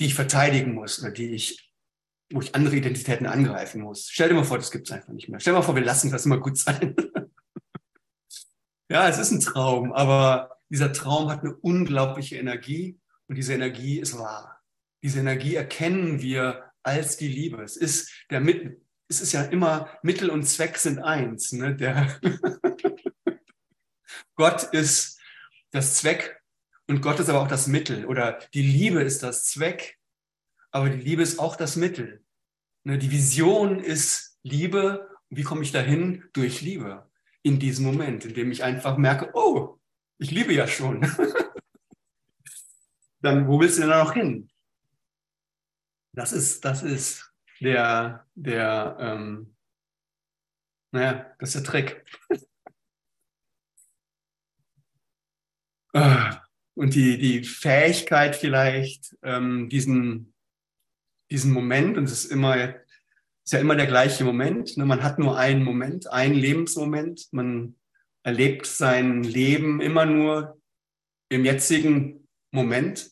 die 0.00 0.06
ich 0.06 0.14
verteidigen 0.14 0.72
muss 0.72 0.98
oder 0.98 1.10
die 1.10 1.34
ich, 1.34 1.63
wo 2.34 2.40
ich 2.40 2.54
andere 2.54 2.76
Identitäten 2.76 3.26
angreifen 3.26 3.82
muss. 3.82 4.08
Stell 4.10 4.28
dir 4.28 4.34
mal 4.34 4.44
vor, 4.44 4.58
das 4.58 4.70
gibt 4.70 4.88
es 4.88 4.92
einfach 4.92 5.12
nicht 5.12 5.28
mehr. 5.28 5.38
Stell 5.38 5.52
dir 5.52 5.58
mal 5.58 5.64
vor, 5.64 5.76
wir 5.76 5.84
lassen 5.84 6.10
das 6.10 6.26
immer 6.26 6.38
gut 6.38 6.58
sein. 6.58 6.96
ja, 8.90 9.08
es 9.08 9.18
ist 9.18 9.30
ein 9.30 9.40
Traum, 9.40 9.92
aber 9.92 10.58
dieser 10.68 10.92
Traum 10.92 11.30
hat 11.30 11.40
eine 11.40 11.54
unglaubliche 11.54 12.36
Energie 12.36 12.98
und 13.28 13.36
diese 13.36 13.54
Energie 13.54 14.00
ist 14.00 14.18
wahr. 14.18 14.60
Diese 15.02 15.20
Energie 15.20 15.54
erkennen 15.54 16.20
wir 16.20 16.64
als 16.82 17.16
die 17.16 17.28
Liebe. 17.28 17.62
Es 17.62 17.76
ist 17.76 18.10
der 18.30 18.40
Mit 18.40 18.80
es 19.08 19.20
ist 19.20 19.32
ja 19.32 19.42
immer 19.42 19.88
Mittel 20.02 20.30
und 20.30 20.44
Zweck 20.44 20.78
sind 20.78 20.98
eins. 20.98 21.52
Ne? 21.52 21.76
Der 21.76 22.20
Gott 24.34 24.64
ist 24.72 25.20
das 25.70 25.94
Zweck 25.94 26.42
und 26.88 27.00
Gott 27.00 27.20
ist 27.20 27.28
aber 27.28 27.42
auch 27.42 27.48
das 27.48 27.66
Mittel 27.66 28.06
oder 28.06 28.38
die 28.54 28.62
Liebe 28.62 29.02
ist 29.02 29.22
das 29.22 29.44
Zweck, 29.44 29.98
aber 30.70 30.88
die 30.88 31.02
Liebe 31.02 31.22
ist 31.22 31.38
auch 31.38 31.56
das 31.56 31.76
Mittel. 31.76 32.23
Ne, 32.84 32.98
die 32.98 33.10
Vision 33.10 33.80
ist 33.80 34.38
Liebe. 34.42 35.10
Wie 35.30 35.42
komme 35.42 35.62
ich 35.62 35.72
dahin? 35.72 36.24
Durch 36.32 36.60
Liebe. 36.60 37.10
In 37.42 37.58
diesem 37.58 37.86
Moment, 37.86 38.24
in 38.24 38.34
dem 38.34 38.52
ich 38.52 38.62
einfach 38.62 38.96
merke, 38.96 39.30
oh, 39.34 39.80
ich 40.18 40.30
liebe 40.30 40.52
ja 40.52 40.66
schon. 40.66 41.00
Dann, 43.20 43.48
wo 43.48 43.58
willst 43.58 43.78
du 43.78 43.82
denn 43.82 43.90
da 43.90 44.04
noch 44.04 44.12
hin? 44.12 44.50
Das 46.12 46.32
ist, 46.32 46.64
das 46.64 46.82
ist 46.82 47.32
der, 47.60 48.26
der, 48.34 48.96
ähm, 49.00 49.56
naja, 50.92 51.34
das 51.38 51.54
ist 51.54 51.56
der 51.56 51.64
Trick. 51.64 52.04
ah 55.94 56.44
und 56.74 56.94
die, 56.94 57.18
die 57.18 57.44
Fähigkeit 57.44 58.36
vielleicht, 58.36 59.16
ähm, 59.22 59.68
diesen, 59.68 60.33
diesen 61.30 61.52
Moment, 61.52 61.96
und 61.96 62.04
es 62.04 62.24
ist 62.24 62.32
immer, 62.32 62.56
ist 62.56 63.52
ja 63.52 63.58
immer 63.58 63.76
der 63.76 63.86
gleiche 63.86 64.24
Moment, 64.24 64.76
ne? 64.76 64.84
man 64.84 65.02
hat 65.02 65.18
nur 65.18 65.36
einen 65.38 65.62
Moment, 65.62 66.10
einen 66.10 66.34
Lebensmoment, 66.34 67.28
man 67.32 67.76
erlebt 68.22 68.66
sein 68.66 69.22
Leben 69.22 69.80
immer 69.80 70.06
nur 70.06 70.60
im 71.28 71.44
jetzigen 71.44 72.28
Moment. 72.50 73.10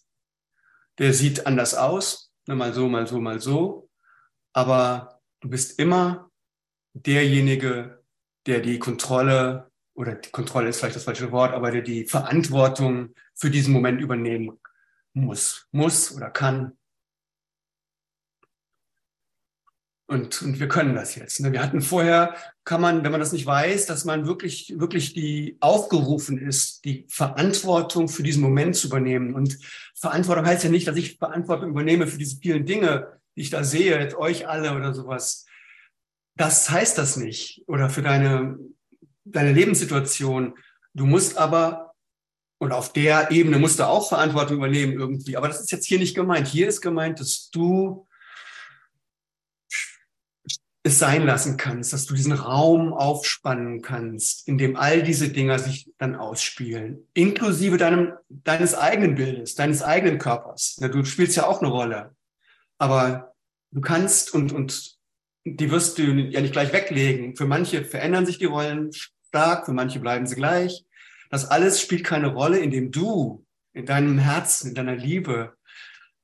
Der 0.99 1.13
sieht 1.13 1.47
anders 1.47 1.75
aus, 1.75 2.33
ne? 2.47 2.55
mal 2.55 2.73
so, 2.73 2.89
mal 2.89 3.07
so, 3.07 3.21
mal 3.21 3.41
so, 3.41 3.91
aber 4.53 5.21
du 5.41 5.49
bist 5.49 5.79
immer 5.79 6.31
derjenige, 6.95 8.03
der 8.47 8.61
die 8.61 8.79
Kontrolle 8.79 9.71
oder 9.95 10.15
die 10.15 10.31
Kontrolle 10.31 10.69
ist 10.69 10.81
vielleicht 10.81 10.97
das 10.97 11.05
falsche 11.05 11.33
Wort, 11.33 11.53
aber 11.53 11.71
der 11.71 11.83
die 11.83 12.07
Verantwortung 12.07 13.15
für 13.35 13.51
diesen 13.51 13.73
Moment 13.73 14.01
übernehmen 14.01 14.59
muss, 15.13 15.69
muss 15.73 16.15
oder 16.15 16.31
kann. 16.31 16.79
Und, 20.07 20.43
und 20.43 20.61
wir 20.61 20.69
können 20.69 20.95
das 20.95 21.15
jetzt. 21.15 21.41
Ne? 21.41 21.53
Wir 21.53 21.63
hatten 21.63 21.81
vorher, 21.81 22.35
kann 22.65 22.81
man, 22.81 23.03
wenn 23.03 23.13
man 23.13 23.21
das 23.21 23.33
nicht 23.33 23.47
weiß, 23.47 23.87
dass 23.87 24.05
man 24.05 24.27
wirklich, 24.27 24.75
wirklich 24.77 25.15
die 25.15 25.57
aufgerufen 25.61 26.39
ist, 26.39 26.85
die 26.85 27.07
Verantwortung 27.09 28.09
für 28.09 28.23
diesen 28.23 28.43
Moment 28.43 28.77
zu 28.77 28.89
übernehmen. 28.89 29.35
Und 29.35 29.59
Verantwortung 29.95 30.45
heißt 30.45 30.65
ja 30.65 30.71
nicht, 30.71 30.87
dass 30.87 30.97
ich 30.97 31.19
Verantwortung 31.19 31.71
übernehme 31.71 32.07
für 32.07 32.19
diese 32.19 32.37
vielen 32.39 32.67
Dinge, 32.67 33.21
die 33.37 33.43
ich 33.43 33.51
da 33.51 33.65
sehe, 33.65 34.17
euch 34.19 34.49
alle 34.49 34.77
oder 34.77 34.93
sowas. 34.93 35.47
Das 36.37 36.69
heißt 36.69 36.99
das 36.99 37.17
nicht. 37.17 37.63
Oder 37.67 37.89
für 37.89 38.03
deine 38.03 38.59
deine 39.25 39.53
Lebenssituation. 39.53 40.55
Du 40.95 41.07
musst 41.07 41.39
aber, 41.39 41.95
und 42.59 42.73
auf 42.73 42.93
der 42.93 43.31
Ebene 43.31 43.59
musst 43.59 43.79
du 43.79 43.87
auch 43.87 44.09
Verantwortung 44.09 44.59
übernehmen 44.59 44.93
irgendwie. 44.93 45.37
Aber 45.37 45.49
das 45.49 45.61
ist 45.61 45.73
jetzt 45.73 45.87
hier 45.87 45.99
nicht 45.99 46.15
gemeint. 46.15 46.47
Hier 46.49 46.69
ist 46.69 46.81
gemeint, 46.81 47.21
dass 47.21 47.51
du 47.51 48.07
es 50.85 50.99
sein 50.99 51.25
lassen 51.25 51.57
kannst, 51.57 51.93
dass 51.93 52.07
du 52.07 52.15
diesen 52.15 52.33
Raum 52.33 52.93
aufspannen 52.93 53.83
kannst, 53.83 54.49
in 54.49 54.59
dem 54.59 54.77
all 54.77 55.03
diese 55.03 55.29
Dinger 55.29 55.59
sich 55.59 55.91
dann 55.99 56.17
ausspielen, 56.17 57.07
inklusive 57.15 57.77
deinem, 57.77 58.15
deines 58.29 58.75
eigenen 58.75 59.15
Bildes, 59.15 59.55
deines 59.55 59.83
eigenen 59.83 60.19
Körpers. 60.19 60.77
Du 60.77 61.05
spielst 61.05 61.37
ja 61.37 61.47
auch 61.47 61.61
eine 61.61 61.71
Rolle, 61.71 62.17
aber 62.79 63.35
du 63.71 63.81
kannst 63.81 64.35
und, 64.35 64.53
und 64.53 64.97
die 65.45 65.71
wirst 65.71 65.99
du 65.99 66.03
ja 66.03 66.41
nicht 66.41 66.53
gleich 66.53 66.73
weglegen. 66.73 67.37
Für 67.37 67.47
manche 67.47 67.85
verändern 67.85 68.27
sich 68.27 68.39
die 68.39 68.47
Rollen 68.47 68.91
stark, 68.93 69.67
für 69.67 69.73
manche 69.73 70.01
bleiben 70.01 70.27
sie 70.27 70.37
gleich. 70.37 70.85
Das 71.31 71.47
alles 71.47 71.81
spielt 71.81 72.05
keine 72.05 72.29
Rolle, 72.29 72.59
indem 72.59 72.91
du 72.91 73.47
in 73.73 73.87
deinem 73.87 74.19
Herzen, 74.19 74.71
in 74.71 74.75
deiner 74.75 74.97
Liebe 74.97 75.55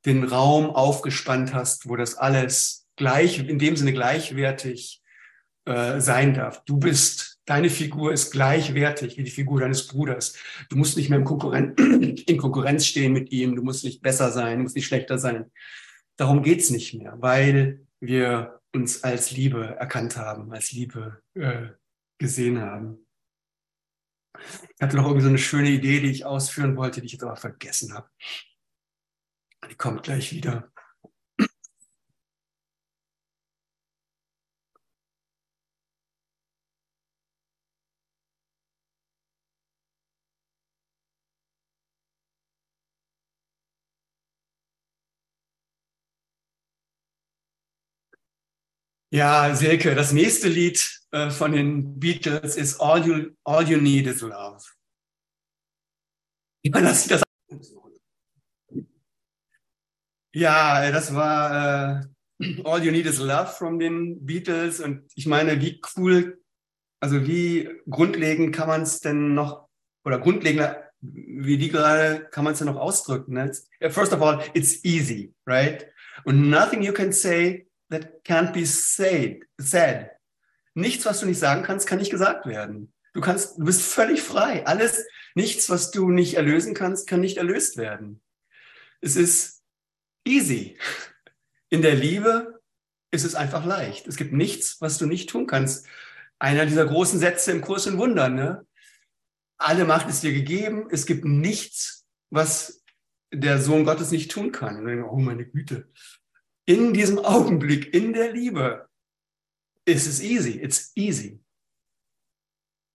den 0.04 0.24
Raum 0.24 0.70
aufgespannt 0.70 1.54
hast, 1.54 1.88
wo 1.88 1.96
das 1.96 2.16
alles 2.16 2.77
gleich, 2.98 3.38
in 3.38 3.58
dem 3.58 3.76
Sinne 3.76 3.92
gleichwertig 3.92 5.02
äh, 5.64 6.00
sein 6.00 6.34
darf. 6.34 6.64
Du 6.64 6.78
bist, 6.78 7.40
deine 7.46 7.70
Figur 7.70 8.12
ist 8.12 8.30
gleichwertig 8.32 9.16
wie 9.16 9.22
die 9.22 9.30
Figur 9.30 9.60
deines 9.60 9.86
Bruders. 9.86 10.36
Du 10.68 10.76
musst 10.76 10.96
nicht 10.96 11.08
mehr 11.08 11.18
im 11.18 11.24
Konkurren 11.24 11.74
in 12.26 12.38
Konkurrenz 12.38 12.86
stehen 12.86 13.12
mit 13.12 13.32
ihm, 13.32 13.56
du 13.56 13.62
musst 13.62 13.84
nicht 13.84 14.02
besser 14.02 14.30
sein, 14.30 14.58
du 14.58 14.62
musst 14.64 14.76
nicht 14.76 14.86
schlechter 14.86 15.18
sein. 15.18 15.50
Darum 16.16 16.42
geht's 16.42 16.70
nicht 16.70 16.94
mehr, 16.94 17.16
weil 17.20 17.86
wir 18.00 18.60
uns 18.74 19.04
als 19.04 19.30
Liebe 19.30 19.76
erkannt 19.78 20.16
haben, 20.16 20.52
als 20.52 20.72
Liebe 20.72 21.22
äh, 21.34 21.68
gesehen 22.18 22.60
haben. 22.60 23.06
Ich 24.38 24.80
hatte 24.80 24.96
noch 24.96 25.04
irgendwie 25.04 25.24
so 25.24 25.28
eine 25.28 25.38
schöne 25.38 25.70
Idee, 25.70 26.00
die 26.00 26.10
ich 26.10 26.24
ausführen 26.24 26.76
wollte, 26.76 27.00
die 27.00 27.06
ich 27.06 27.12
jetzt 27.12 27.24
aber 27.24 27.36
vergessen 27.36 27.94
habe. 27.94 28.08
Die 29.70 29.74
kommt 29.74 30.02
gleich 30.02 30.32
wieder. 30.32 30.70
Ja, 49.10 49.54
Silke, 49.54 49.94
das 49.94 50.12
nächste 50.12 50.48
Lied 50.48 51.00
äh, 51.12 51.30
von 51.30 51.52
den 51.52 51.98
Beatles 51.98 52.56
ist 52.56 52.78
All 52.78 53.06
You, 53.06 53.30
All 53.44 53.66
you 53.66 53.78
Need 53.78 54.06
is 54.06 54.20
Love. 54.20 54.62
Meine, 56.70 56.88
das, 56.88 57.06
das 57.06 57.22
ja, 60.34 60.90
das 60.90 61.14
war 61.14 62.02
äh, 62.38 62.62
All 62.64 62.84
You 62.84 62.90
Need 62.92 63.06
is 63.06 63.18
Love 63.18 63.46
von 63.46 63.78
den 63.78 64.26
Beatles 64.26 64.80
und 64.80 65.10
ich 65.14 65.26
meine, 65.26 65.58
wie 65.62 65.80
cool, 65.96 66.42
also 67.00 67.26
wie 67.26 67.66
grundlegend 67.88 68.54
kann 68.54 68.68
man 68.68 68.82
es 68.82 69.00
denn 69.00 69.32
noch, 69.32 69.68
oder 70.04 70.18
grundlegender 70.18 70.84
wie 71.00 71.56
die 71.56 71.70
gerade, 71.70 72.28
kann 72.30 72.44
man 72.44 72.52
es 72.52 72.58
denn 72.58 72.66
noch 72.66 72.76
ausdrücken? 72.76 73.34
Ne? 73.34 73.52
First 73.88 74.12
of 74.12 74.20
all, 74.20 74.44
it's 74.52 74.84
easy, 74.84 75.32
right? 75.46 75.86
And 76.26 76.50
nothing 76.50 76.82
you 76.82 76.92
can 76.92 77.12
say 77.12 77.67
that 77.90 78.24
can't 78.24 78.52
be 78.52 78.64
said, 78.64 79.44
said. 79.58 80.10
Nichts, 80.74 81.04
was 81.06 81.20
du 81.20 81.26
nicht 81.26 81.38
sagen 81.38 81.62
kannst, 81.62 81.86
kann 81.86 81.98
nicht 81.98 82.10
gesagt 82.10 82.46
werden. 82.46 82.92
Du 83.14 83.20
kannst, 83.20 83.58
du 83.58 83.64
bist 83.64 83.82
völlig 83.82 84.22
frei. 84.22 84.66
Alles, 84.66 85.04
nichts, 85.34 85.70
was 85.70 85.90
du 85.90 86.10
nicht 86.10 86.34
erlösen 86.34 86.74
kannst, 86.74 87.08
kann 87.08 87.20
nicht 87.20 87.38
erlöst 87.38 87.76
werden. 87.76 88.22
Es 89.00 89.16
ist 89.16 89.62
easy. 90.24 90.78
In 91.70 91.82
der 91.82 91.94
Liebe 91.94 92.60
ist 93.10 93.24
es 93.24 93.34
einfach 93.34 93.64
leicht. 93.64 94.06
Es 94.06 94.16
gibt 94.16 94.32
nichts, 94.32 94.80
was 94.80 94.98
du 94.98 95.06
nicht 95.06 95.30
tun 95.30 95.46
kannst. 95.46 95.86
Einer 96.38 96.66
dieser 96.66 96.86
großen 96.86 97.18
Sätze 97.18 97.50
im 97.50 97.60
Kurs 97.60 97.86
in 97.86 97.98
Wundern, 97.98 98.34
ne? 98.34 98.66
Alle 99.56 99.84
Macht 99.84 100.08
ist 100.08 100.22
dir 100.22 100.32
gegeben. 100.32 100.86
Es 100.90 101.04
gibt 101.04 101.24
nichts, 101.24 102.06
was 102.30 102.84
der 103.32 103.60
Sohn 103.60 103.84
Gottes 103.84 104.12
nicht 104.12 104.30
tun 104.30 104.52
kann. 104.52 105.02
oh 105.02 105.16
meine 105.16 105.44
Güte 105.44 105.88
in 106.68 106.92
diesem 106.92 107.18
Augenblick, 107.18 107.94
in 107.94 108.12
der 108.12 108.30
Liebe, 108.30 108.90
ist 109.86 110.06
es 110.06 110.20
easy. 110.20 110.60
It's 110.60 110.92
easy. 110.96 111.42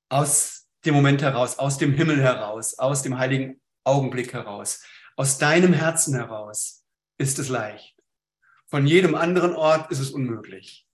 Aus 0.09 0.67
dem 0.85 0.93
Moment 0.93 1.23
heraus, 1.23 1.57
aus 1.57 1.79
dem 1.79 1.91
Himmel 1.91 2.21
heraus, 2.21 2.77
aus 2.77 3.01
dem 3.01 3.17
heiligen 3.17 3.59
Augenblick 3.83 4.31
heraus, 4.31 4.83
aus 5.15 5.39
deinem 5.39 5.73
Herzen 5.73 6.13
heraus 6.13 6.85
ist 7.17 7.39
es 7.39 7.49
leicht. 7.49 7.97
Von 8.67 8.85
jedem 8.85 9.15
anderen 9.15 9.55
Ort 9.55 9.91
ist 9.91 9.99
es 9.99 10.11
unmöglich. 10.11 10.87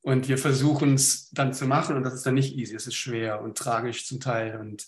Und 0.00 0.28
wir 0.28 0.38
versuchen 0.38 0.94
es 0.94 1.28
dann 1.32 1.52
zu 1.52 1.66
machen 1.66 1.96
und 1.96 2.02
das 2.04 2.14
ist 2.14 2.24
dann 2.24 2.34
nicht 2.34 2.56
easy. 2.56 2.74
Es 2.74 2.86
ist 2.86 2.94
schwer 2.94 3.42
und 3.42 3.58
tragisch 3.58 4.06
zum 4.06 4.20
Teil 4.20 4.58
und 4.58 4.86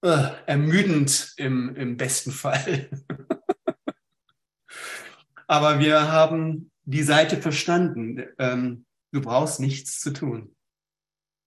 äh, 0.00 0.30
ermüdend 0.46 1.34
im, 1.36 1.76
im 1.76 1.98
besten 1.98 2.30
Fall. 2.30 2.88
Aber 5.46 5.78
wir 5.78 6.10
haben 6.10 6.70
die 6.84 7.02
Seite 7.02 7.40
verstanden. 7.40 8.24
Ähm, 8.38 8.86
du 9.12 9.20
brauchst 9.20 9.60
nichts 9.60 10.00
zu 10.00 10.12
tun. 10.12 10.54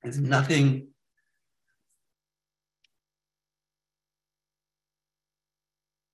There's 0.02 0.18
nothing. 0.18 0.94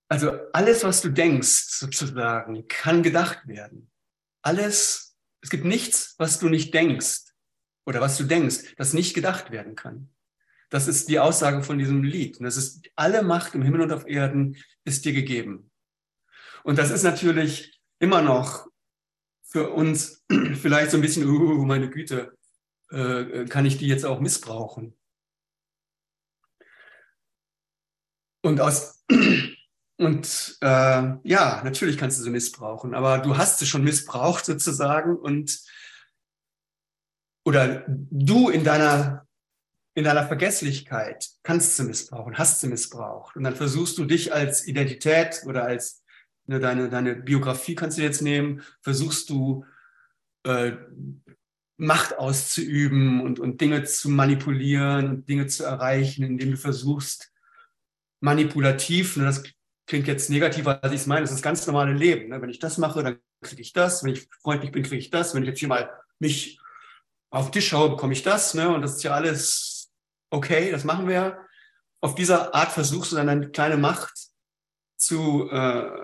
Also 0.08 0.32
alles, 0.52 0.84
was 0.84 1.00
du 1.00 1.08
denkst, 1.08 1.78
sozusagen, 1.78 2.68
kann 2.68 3.02
gedacht 3.02 3.46
werden. 3.48 3.90
Alles, 4.42 5.16
es 5.40 5.50
gibt 5.50 5.64
nichts, 5.64 6.14
was 6.18 6.38
du 6.38 6.48
nicht 6.48 6.72
denkst 6.74 7.32
oder 7.86 8.00
was 8.00 8.16
du 8.16 8.24
denkst, 8.24 8.74
das 8.76 8.92
nicht 8.92 9.14
gedacht 9.14 9.50
werden 9.50 9.74
kann. 9.74 10.10
Das 10.70 10.88
ist 10.88 11.08
die 11.08 11.18
Aussage 11.18 11.62
von 11.62 11.78
diesem 11.78 12.02
Lied. 12.02 12.38
Und 12.38 12.44
das 12.44 12.56
ist, 12.56 12.88
alle 12.96 13.22
Macht 13.22 13.54
im 13.54 13.62
Himmel 13.62 13.82
und 13.82 13.92
auf 13.92 14.06
Erden 14.06 14.56
ist 14.84 15.04
dir 15.04 15.12
gegeben. 15.12 15.70
Und 16.64 16.78
das 16.78 16.90
ist 16.90 17.02
natürlich 17.02 17.78
immer 17.98 18.22
noch 18.22 18.66
für 19.42 19.70
uns 19.70 20.24
vielleicht 20.54 20.90
so 20.90 20.96
ein 20.96 21.02
bisschen, 21.02 21.28
uh, 21.28 21.64
meine 21.64 21.90
Güte, 21.90 22.36
äh, 22.90 23.44
kann 23.44 23.66
ich 23.66 23.76
die 23.76 23.86
jetzt 23.86 24.06
auch 24.06 24.18
missbrauchen? 24.18 24.96
Und 28.42 28.60
aus 28.60 29.04
und 29.98 30.56
äh, 30.60 30.66
ja, 31.22 31.62
natürlich 31.64 31.98
kannst 31.98 32.18
du 32.18 32.22
sie 32.22 32.30
missbrauchen, 32.30 32.94
aber 32.94 33.18
du 33.18 33.36
hast 33.36 33.58
sie 33.58 33.66
schon 33.66 33.84
missbraucht 33.84 34.44
sozusagen 34.46 35.16
und 35.16 35.60
oder 37.44 37.84
du 37.88 38.48
in 38.48 38.64
deiner 38.64 39.26
in 39.96 40.04
deiner 40.04 40.26
Vergesslichkeit 40.26 41.28
kannst 41.42 41.76
sie 41.76 41.84
missbrauchen, 41.84 42.36
hast 42.36 42.60
sie 42.60 42.68
missbraucht 42.68 43.36
und 43.36 43.44
dann 43.44 43.54
versuchst 43.54 43.96
du 43.98 44.04
dich 44.04 44.32
als 44.32 44.66
Identität 44.66 45.42
oder 45.46 45.64
als 45.64 46.03
deine, 46.46 46.88
deine 46.88 47.14
Biografie 47.14 47.74
kannst 47.74 47.98
du 47.98 48.02
jetzt 48.02 48.22
nehmen, 48.22 48.62
versuchst 48.82 49.30
du 49.30 49.64
äh, 50.44 50.72
Macht 51.76 52.18
auszuüben 52.18 53.20
und, 53.20 53.40
und 53.40 53.60
Dinge 53.60 53.82
zu 53.82 54.08
manipulieren 54.08 55.08
und 55.08 55.28
Dinge 55.28 55.48
zu 55.48 55.64
erreichen, 55.64 56.22
indem 56.22 56.52
du 56.52 56.56
versuchst, 56.56 57.32
manipulativ, 58.20 59.16
ne, 59.16 59.24
das 59.24 59.42
klingt 59.86 60.06
jetzt 60.06 60.30
negativer, 60.30 60.82
als 60.82 60.92
ich 60.92 61.00
es 61.00 61.06
meine, 61.06 61.22
das 61.22 61.30
ist 61.30 61.36
das 61.36 61.42
ganz 61.42 61.66
normale 61.66 61.92
Leben. 61.92 62.30
Ne? 62.30 62.40
Wenn 62.40 62.48
ich 62.48 62.58
das 62.58 62.78
mache, 62.78 63.02
dann 63.02 63.18
kriege 63.42 63.60
ich 63.60 63.72
das. 63.72 64.02
Wenn 64.02 64.14
ich 64.14 64.26
freundlich 64.42 64.72
bin, 64.72 64.82
kriege 64.82 64.96
ich 64.96 65.10
das. 65.10 65.34
Wenn 65.34 65.42
ich 65.42 65.50
jetzt 65.50 65.58
hier 65.58 65.68
mal 65.68 65.90
mich 66.18 66.58
auf 67.30 67.46
den 67.46 67.52
Tisch 67.52 67.68
schaue, 67.68 67.90
bekomme 67.90 68.14
ich 68.14 68.22
das. 68.22 68.54
Ne? 68.54 68.68
Und 68.68 68.82
das 68.82 68.96
ist 68.96 69.02
ja 69.02 69.12
alles 69.12 69.92
okay, 70.30 70.70
das 70.70 70.84
machen 70.84 71.06
wir. 71.06 71.38
Auf 72.00 72.14
dieser 72.14 72.54
Art 72.54 72.72
versuchst 72.72 73.12
du 73.12 73.16
dann 73.16 73.26
deine 73.26 73.50
kleine 73.50 73.76
Macht 73.76 74.14
zu, 74.96 75.50
äh, 75.50 76.03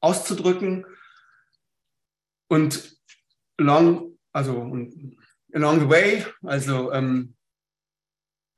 auszudrücken. 0.00 0.86
Und 2.48 2.98
along, 3.58 4.18
also 4.32 4.62
along 5.52 5.80
the 5.80 5.88
way, 5.88 6.24
also 6.42 6.92
ähm, 6.92 7.34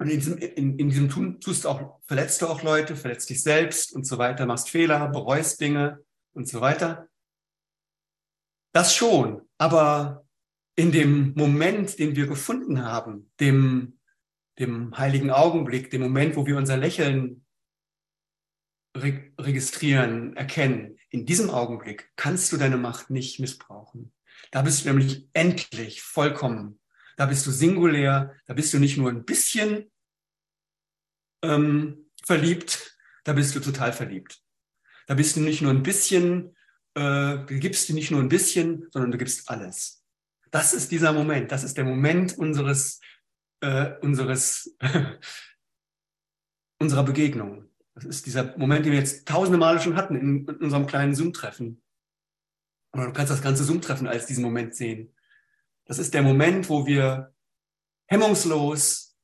in 0.00 0.08
diesem, 0.08 0.38
in, 0.38 0.78
in 0.78 0.88
diesem 0.88 1.08
Tun 1.10 1.40
tust 1.40 1.66
auch, 1.66 2.00
verletzt 2.06 2.40
du 2.40 2.46
auch 2.46 2.62
Leute, 2.62 2.96
verletzt 2.96 3.28
dich 3.28 3.42
selbst 3.42 3.94
und 3.94 4.06
so 4.06 4.18
weiter, 4.18 4.46
machst 4.46 4.70
Fehler, 4.70 5.08
bereust 5.08 5.60
Dinge 5.60 6.02
und 6.32 6.48
so 6.48 6.60
weiter. 6.60 7.08
Das 8.72 8.94
schon, 8.94 9.42
aber 9.58 10.24
in 10.76 10.92
dem 10.92 11.34
Moment, 11.34 11.98
den 11.98 12.16
wir 12.16 12.26
gefunden 12.26 12.84
haben, 12.84 13.30
dem, 13.40 13.98
dem 14.58 14.96
heiligen 14.96 15.30
Augenblick, 15.30 15.90
dem 15.90 16.02
Moment, 16.02 16.36
wo 16.36 16.46
wir 16.46 16.56
unser 16.56 16.76
Lächeln 16.76 17.44
registrieren, 18.96 20.36
erkennen, 20.36 20.98
in 21.10 21.26
diesem 21.26 21.50
Augenblick 21.50 22.10
kannst 22.16 22.52
du 22.52 22.56
deine 22.56 22.76
Macht 22.76 23.10
nicht 23.10 23.40
missbrauchen. 23.40 24.12
Da 24.50 24.62
bist 24.62 24.84
du 24.84 24.88
nämlich 24.88 25.28
endlich 25.32 26.02
vollkommen. 26.02 26.80
Da 27.16 27.26
bist 27.26 27.46
du 27.46 27.50
singulär. 27.50 28.34
Da 28.46 28.54
bist 28.54 28.72
du 28.72 28.78
nicht 28.78 28.96
nur 28.96 29.10
ein 29.10 29.24
bisschen 29.24 29.90
ähm, 31.42 32.10
verliebt, 32.24 32.96
da 33.24 33.32
bist 33.32 33.54
du 33.54 33.60
total 33.60 33.92
verliebt. 33.92 34.40
Da 35.06 35.14
bist 35.14 35.36
du 35.36 35.40
nicht 35.40 35.62
nur 35.62 35.72
ein 35.72 35.82
bisschen, 35.82 36.56
äh, 36.94 37.38
du 37.38 37.58
gibst 37.58 37.88
dir 37.88 37.94
nicht 37.94 38.10
nur 38.10 38.20
ein 38.20 38.28
bisschen, 38.28 38.86
sondern 38.90 39.10
du 39.10 39.18
gibst 39.18 39.48
alles. 39.48 40.04
Das 40.50 40.72
ist 40.74 40.90
dieser 40.90 41.12
Moment. 41.12 41.52
Das 41.52 41.64
ist 41.64 41.76
der 41.76 41.84
Moment 41.84 42.36
unseres, 42.38 43.00
äh, 43.60 43.92
unseres, 44.00 44.76
unserer 46.78 47.04
Begegnung. 47.04 47.69
Das 47.94 48.04
ist 48.04 48.26
dieser 48.26 48.56
Moment, 48.56 48.84
den 48.84 48.92
wir 48.92 48.98
jetzt 48.98 49.26
tausende 49.26 49.58
Male 49.58 49.80
schon 49.80 49.96
hatten 49.96 50.16
in, 50.16 50.46
in 50.46 50.56
unserem 50.56 50.86
kleinen 50.86 51.14
Zoom-Treffen. 51.14 51.82
Oder 52.92 53.06
du 53.06 53.12
kannst 53.12 53.30
das 53.30 53.42
ganze 53.42 53.64
Zoom-Treffen 53.64 54.06
als 54.06 54.26
diesen 54.26 54.44
Moment 54.44 54.74
sehen. 54.74 55.14
Das 55.86 55.98
ist 55.98 56.14
der 56.14 56.22
Moment, 56.22 56.68
wo 56.68 56.86
wir 56.86 57.34
hemmungslos, 58.06 59.16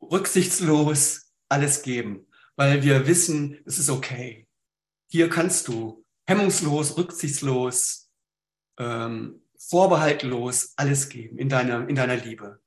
rücksichtslos 0.00 1.32
alles 1.48 1.82
geben, 1.82 2.26
weil 2.56 2.82
wir 2.82 3.06
wissen, 3.06 3.60
es 3.66 3.78
ist 3.78 3.90
okay. 3.90 4.48
Hier 5.08 5.28
kannst 5.28 5.68
du 5.68 6.04
hemmungslos, 6.26 6.96
rücksichtslos, 6.96 8.10
ähm, 8.78 9.42
vorbehaltlos 9.58 10.72
alles 10.76 11.08
geben 11.08 11.38
in 11.38 11.48
deiner, 11.48 11.88
in 11.88 11.96
deiner 11.96 12.16
Liebe. 12.16 12.59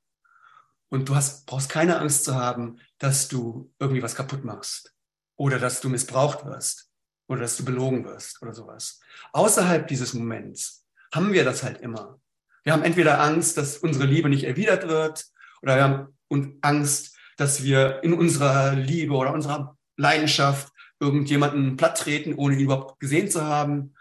Und 0.93 1.09
du 1.09 1.15
hast, 1.15 1.47
brauchst 1.47 1.69
keine 1.69 1.97
Angst 1.97 2.23
zu 2.23 2.35
haben, 2.35 2.77
dass 2.99 3.27
du 3.27 3.73
irgendwie 3.79 4.03
was 4.03 4.13
kaputt 4.13 4.45
machst 4.45 4.93
oder 5.35 5.57
dass 5.57 5.81
du 5.81 5.89
missbraucht 5.89 6.45
wirst 6.45 6.91
oder 7.27 7.41
dass 7.41 7.57
du 7.57 7.65
belogen 7.65 8.05
wirst 8.05 8.39
oder 8.43 8.53
sowas. 8.53 8.99
Außerhalb 9.31 9.87
dieses 9.87 10.13
Moments 10.13 10.85
haben 11.11 11.33
wir 11.33 11.45
das 11.45 11.63
halt 11.63 11.81
immer. 11.81 12.19
Wir 12.63 12.73
haben 12.73 12.83
entweder 12.83 13.19
Angst, 13.19 13.57
dass 13.57 13.79
unsere 13.79 14.05
Liebe 14.05 14.29
nicht 14.29 14.43
erwidert 14.43 14.87
wird 14.87 15.25
oder 15.63 15.77
wir 15.77 15.83
haben 15.83 16.59
Angst, 16.61 17.17
dass 17.37 17.63
wir 17.63 18.03
in 18.03 18.13
unserer 18.13 18.73
Liebe 18.73 19.15
oder 19.15 19.33
unserer 19.33 19.75
Leidenschaft 19.97 20.71
irgendjemanden 20.99 21.75
platt 21.75 21.97
treten, 21.97 22.35
ohne 22.35 22.53
ihn 22.53 22.65
überhaupt 22.65 22.99
gesehen 22.99 23.31
zu 23.31 23.43
haben. 23.43 23.95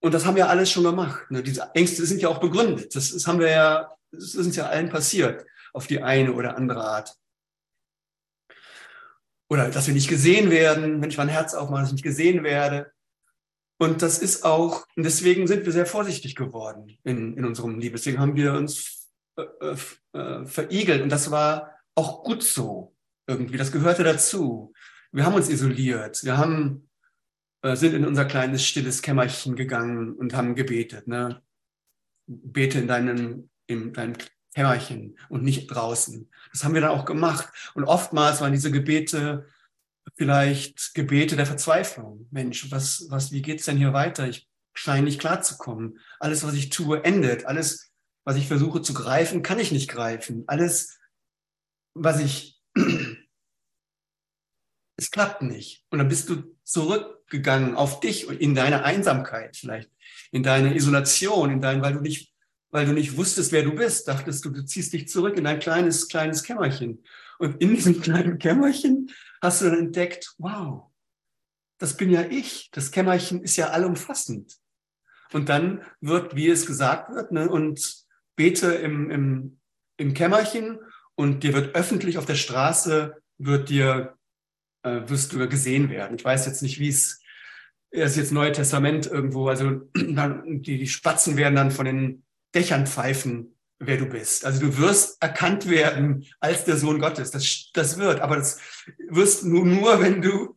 Und 0.00 0.14
das 0.14 0.24
haben 0.24 0.36
wir 0.36 0.48
alles 0.48 0.70
schon 0.70 0.84
gemacht. 0.84 1.30
Ne? 1.30 1.42
Diese 1.42 1.74
Ängste 1.74 2.06
sind 2.06 2.22
ja 2.22 2.30
auch 2.30 2.40
begründet. 2.40 2.96
Das, 2.96 3.26
haben 3.26 3.38
wir 3.38 3.50
ja, 3.50 3.94
das 4.12 4.34
ist 4.34 4.46
uns 4.46 4.56
ja 4.56 4.64
allen 4.64 4.88
passiert 4.88 5.44
auf 5.72 5.86
die 5.86 6.02
eine 6.02 6.32
oder 6.32 6.56
andere 6.56 6.84
Art. 6.84 7.16
Oder 9.48 9.68
dass 9.70 9.88
wir 9.88 9.94
nicht 9.94 10.08
gesehen 10.08 10.50
werden, 10.50 11.02
wenn 11.02 11.10
ich 11.10 11.18
mein 11.18 11.28
Herz 11.28 11.54
aufmache, 11.54 11.80
dass 11.80 11.88
ich 11.88 11.94
nicht 11.94 12.04
gesehen 12.04 12.44
werde. 12.44 12.92
Und 13.80 14.02
das 14.02 14.18
ist 14.18 14.44
auch, 14.44 14.86
und 14.94 15.04
deswegen 15.04 15.46
sind 15.46 15.64
wir 15.64 15.72
sehr 15.72 15.86
vorsichtig 15.86 16.36
geworden 16.36 16.98
in, 17.02 17.36
in 17.36 17.44
unserem 17.44 17.78
Liebe. 17.78 17.96
Deswegen 17.96 18.20
haben 18.20 18.36
wir 18.36 18.52
uns 18.52 19.08
äh, 19.36 19.42
äh, 19.60 20.18
äh, 20.18 20.46
verigelt. 20.46 21.02
Und 21.02 21.08
das 21.08 21.30
war 21.30 21.74
auch 21.94 22.22
gut 22.22 22.42
so 22.42 22.94
irgendwie. 23.26 23.56
Das 23.56 23.72
gehörte 23.72 24.04
dazu. 24.04 24.72
Wir 25.12 25.24
haben 25.24 25.34
uns 25.34 25.48
isoliert. 25.48 26.22
Wir 26.22 26.36
haben, 26.36 26.88
sind 27.62 27.94
in 27.94 28.06
unser 28.06 28.24
kleines, 28.24 28.64
stilles 28.64 29.02
Kämmerchen 29.02 29.56
gegangen 29.56 30.14
und 30.14 30.34
haben 30.34 30.54
gebetet. 30.54 31.08
Ne? 31.08 31.42
Bete 32.26 32.78
in 32.78 32.86
deinem, 32.86 33.50
in 33.66 33.92
deinem 33.92 34.14
Kämmerchen 34.54 35.16
und 35.28 35.42
nicht 35.42 35.68
draußen. 35.68 36.28
Das 36.52 36.64
haben 36.64 36.74
wir 36.74 36.80
dann 36.80 36.90
auch 36.90 37.04
gemacht. 37.04 37.48
Und 37.74 37.84
oftmals 37.84 38.40
waren 38.40 38.52
diese 38.52 38.70
Gebete 38.70 39.46
vielleicht 40.16 40.94
Gebete 40.94 41.36
der 41.36 41.46
Verzweiflung. 41.46 42.26
Mensch, 42.30 42.70
was, 42.70 43.06
was, 43.10 43.32
wie 43.32 43.42
geht's 43.42 43.64
denn 43.64 43.76
hier 43.76 43.92
weiter? 43.92 44.28
Ich 44.28 44.48
scheine 44.74 45.04
nicht 45.04 45.20
klarzukommen. 45.20 45.98
Alles, 46.18 46.44
was 46.44 46.54
ich 46.54 46.70
tue, 46.70 47.04
endet. 47.04 47.46
Alles, 47.46 47.92
was 48.24 48.36
ich 48.36 48.48
versuche 48.48 48.82
zu 48.82 48.94
greifen, 48.94 49.42
kann 49.42 49.58
ich 49.58 49.72
nicht 49.72 49.88
greifen. 49.90 50.44
Alles, 50.46 50.98
was 51.94 52.20
ich, 52.20 52.60
es 54.96 55.10
klappt 55.10 55.42
nicht. 55.42 55.84
Und 55.90 55.98
dann 55.98 56.08
bist 56.08 56.28
du 56.28 56.56
zurückgegangen 56.64 57.74
auf 57.74 58.00
dich 58.00 58.26
und 58.26 58.40
in 58.40 58.54
deine 58.54 58.84
Einsamkeit 58.84 59.56
vielleicht, 59.56 59.90
in 60.30 60.42
deine 60.42 60.74
Isolation, 60.74 61.50
in 61.50 61.60
dein, 61.60 61.82
weil 61.82 61.94
du 61.94 62.00
nicht, 62.00 62.29
weil 62.70 62.86
du 62.86 62.92
nicht 62.92 63.16
wusstest, 63.16 63.52
wer 63.52 63.62
du 63.62 63.74
bist, 63.74 64.08
dachtest 64.08 64.44
du, 64.44 64.50
du 64.50 64.64
ziehst 64.64 64.92
dich 64.92 65.08
zurück 65.08 65.36
in 65.36 65.44
dein 65.44 65.58
kleines, 65.58 66.08
kleines 66.08 66.42
Kämmerchen. 66.42 67.04
Und 67.38 67.60
in 67.60 67.74
diesem 67.74 68.00
kleinen 68.02 68.38
Kämmerchen 68.38 69.10
hast 69.42 69.62
du 69.62 69.66
dann 69.66 69.78
entdeckt, 69.78 70.34
wow, 70.38 70.90
das 71.78 71.96
bin 71.96 72.10
ja 72.10 72.22
ich. 72.22 72.70
Das 72.72 72.90
Kämmerchen 72.90 73.42
ist 73.42 73.56
ja 73.56 73.70
allumfassend. 73.70 74.58
Und 75.32 75.48
dann 75.48 75.82
wird, 76.00 76.36
wie 76.36 76.48
es 76.48 76.66
gesagt 76.66 77.14
wird, 77.14 77.32
ne, 77.32 77.48
und 77.48 78.04
bete 78.36 78.72
im, 78.74 79.10
im, 79.10 79.60
im 79.96 80.14
Kämmerchen 80.14 80.78
und 81.14 81.42
dir 81.42 81.54
wird 81.54 81.74
öffentlich 81.74 82.18
auf 82.18 82.26
der 82.26 82.34
Straße, 82.34 83.16
wird 83.38 83.68
dir, 83.68 84.16
äh, 84.82 85.02
wirst 85.06 85.32
du 85.32 85.48
gesehen 85.48 85.90
werden. 85.90 86.16
Ich 86.16 86.24
weiß 86.24 86.46
jetzt 86.46 86.62
nicht, 86.62 86.78
wie 86.78 86.88
es, 86.88 87.20
es 87.90 88.12
ist 88.12 88.16
jetzt 88.16 88.32
Neue 88.32 88.52
Testament 88.52 89.06
irgendwo, 89.06 89.48
also 89.48 89.70
die, 89.96 90.78
die 90.78 90.88
Spatzen 90.88 91.36
werden 91.36 91.54
dann 91.54 91.70
von 91.70 91.86
den 91.86 92.24
Dächern 92.54 92.86
pfeifen 92.86 93.54
wer 93.80 93.96
du 93.96 94.06
bist. 94.06 94.44
Also 94.44 94.60
du 94.60 94.76
wirst 94.76 95.20
erkannt 95.22 95.68
werden 95.68 96.26
als 96.38 96.64
der 96.64 96.76
Sohn 96.76 97.00
Gottes. 97.00 97.30
Das, 97.30 97.70
das 97.72 97.98
wird, 97.98 98.20
aber 98.20 98.36
das 98.36 98.60
wirst 99.08 99.42
du 99.42 99.64
nur, 99.64 100.00
wenn 100.00 100.20
du, 100.20 100.54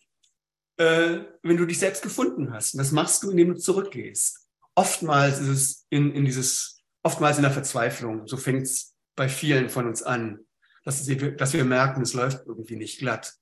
äh, 0.77 1.19
wenn 1.41 1.57
du 1.57 1.65
dich 1.65 1.79
selbst 1.79 2.03
gefunden 2.03 2.53
hast. 2.53 2.73
Und 2.73 2.79
das 2.79 2.91
machst 2.91 3.23
du, 3.23 3.31
indem 3.31 3.53
du 3.53 3.59
zurückgehst. 3.59 4.45
Oftmals 4.75 5.39
ist 5.39 5.47
es 5.47 5.85
in, 5.89 6.11
in 6.13 6.25
dieses, 6.25 6.81
oftmals 7.01 7.37
in 7.37 7.43
der 7.43 7.51
Verzweiflung. 7.51 8.27
So 8.27 8.37
fängt 8.37 8.63
es 8.63 8.93
bei 9.15 9.29
vielen 9.29 9.69
von 9.69 9.87
uns 9.87 10.03
an, 10.03 10.39
dass, 10.83 11.03
sie, 11.05 11.35
dass 11.37 11.53
wir 11.53 11.63
merken, 11.63 12.01
es 12.01 12.13
läuft 12.13 12.45
irgendwie 12.45 12.75
nicht 12.75 12.99
glatt. 12.99 13.33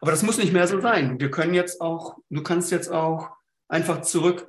Aber 0.00 0.12
das 0.12 0.22
muss 0.22 0.38
nicht 0.38 0.52
mehr 0.52 0.68
so 0.68 0.80
sein. 0.80 1.18
Wir 1.18 1.30
können 1.30 1.54
jetzt 1.54 1.80
auch, 1.80 2.18
du 2.30 2.42
kannst 2.42 2.70
jetzt 2.70 2.90
auch 2.90 3.30
einfach 3.68 4.02
zurück 4.02 4.46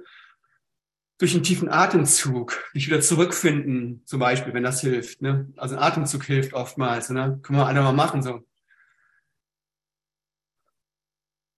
durch 1.18 1.34
einen 1.34 1.44
tiefen 1.44 1.70
Atemzug 1.70 2.64
dich 2.74 2.88
wieder 2.88 3.00
zurückfinden, 3.00 4.02
zum 4.06 4.20
Beispiel, 4.20 4.54
wenn 4.54 4.64
das 4.64 4.82
hilft. 4.82 5.22
Ne? 5.22 5.52
Also 5.56 5.76
ein 5.76 5.82
Atemzug 5.82 6.24
hilft 6.26 6.54
oftmals. 6.54 7.10
Ne? 7.10 7.40
Können 7.42 7.60
wir 7.60 7.68
alle 7.68 7.82
mal 7.82 7.94
machen 7.94 8.22
so. 8.22 8.46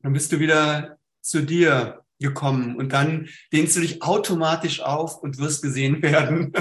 Dann 0.01 0.14
bist 0.14 0.32
du 0.32 0.39
wieder 0.39 0.99
zu 1.22 1.43
dir 1.43 2.05
gekommen 2.20 2.78
und 2.78 2.93
dann 2.93 3.30
dehnst 3.51 3.76
du 3.76 3.82
dich 3.82 4.01
automatisch 4.03 4.82
auf 4.82 5.18
und 5.18 5.38
wirst 5.39 5.64
gesehen 5.64 6.01
werden 6.01 6.53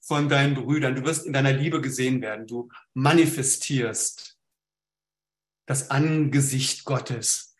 von 0.00 0.28
deinen 0.28 0.54
Brüdern. 0.54 0.94
Du 0.94 1.04
wirst 1.04 1.26
in 1.26 1.32
deiner 1.32 1.52
Liebe 1.52 1.80
gesehen 1.80 2.20
werden. 2.20 2.46
Du 2.46 2.68
manifestierst 2.92 4.38
das 5.64 5.90
Angesicht 5.90 6.84
Gottes, 6.84 7.54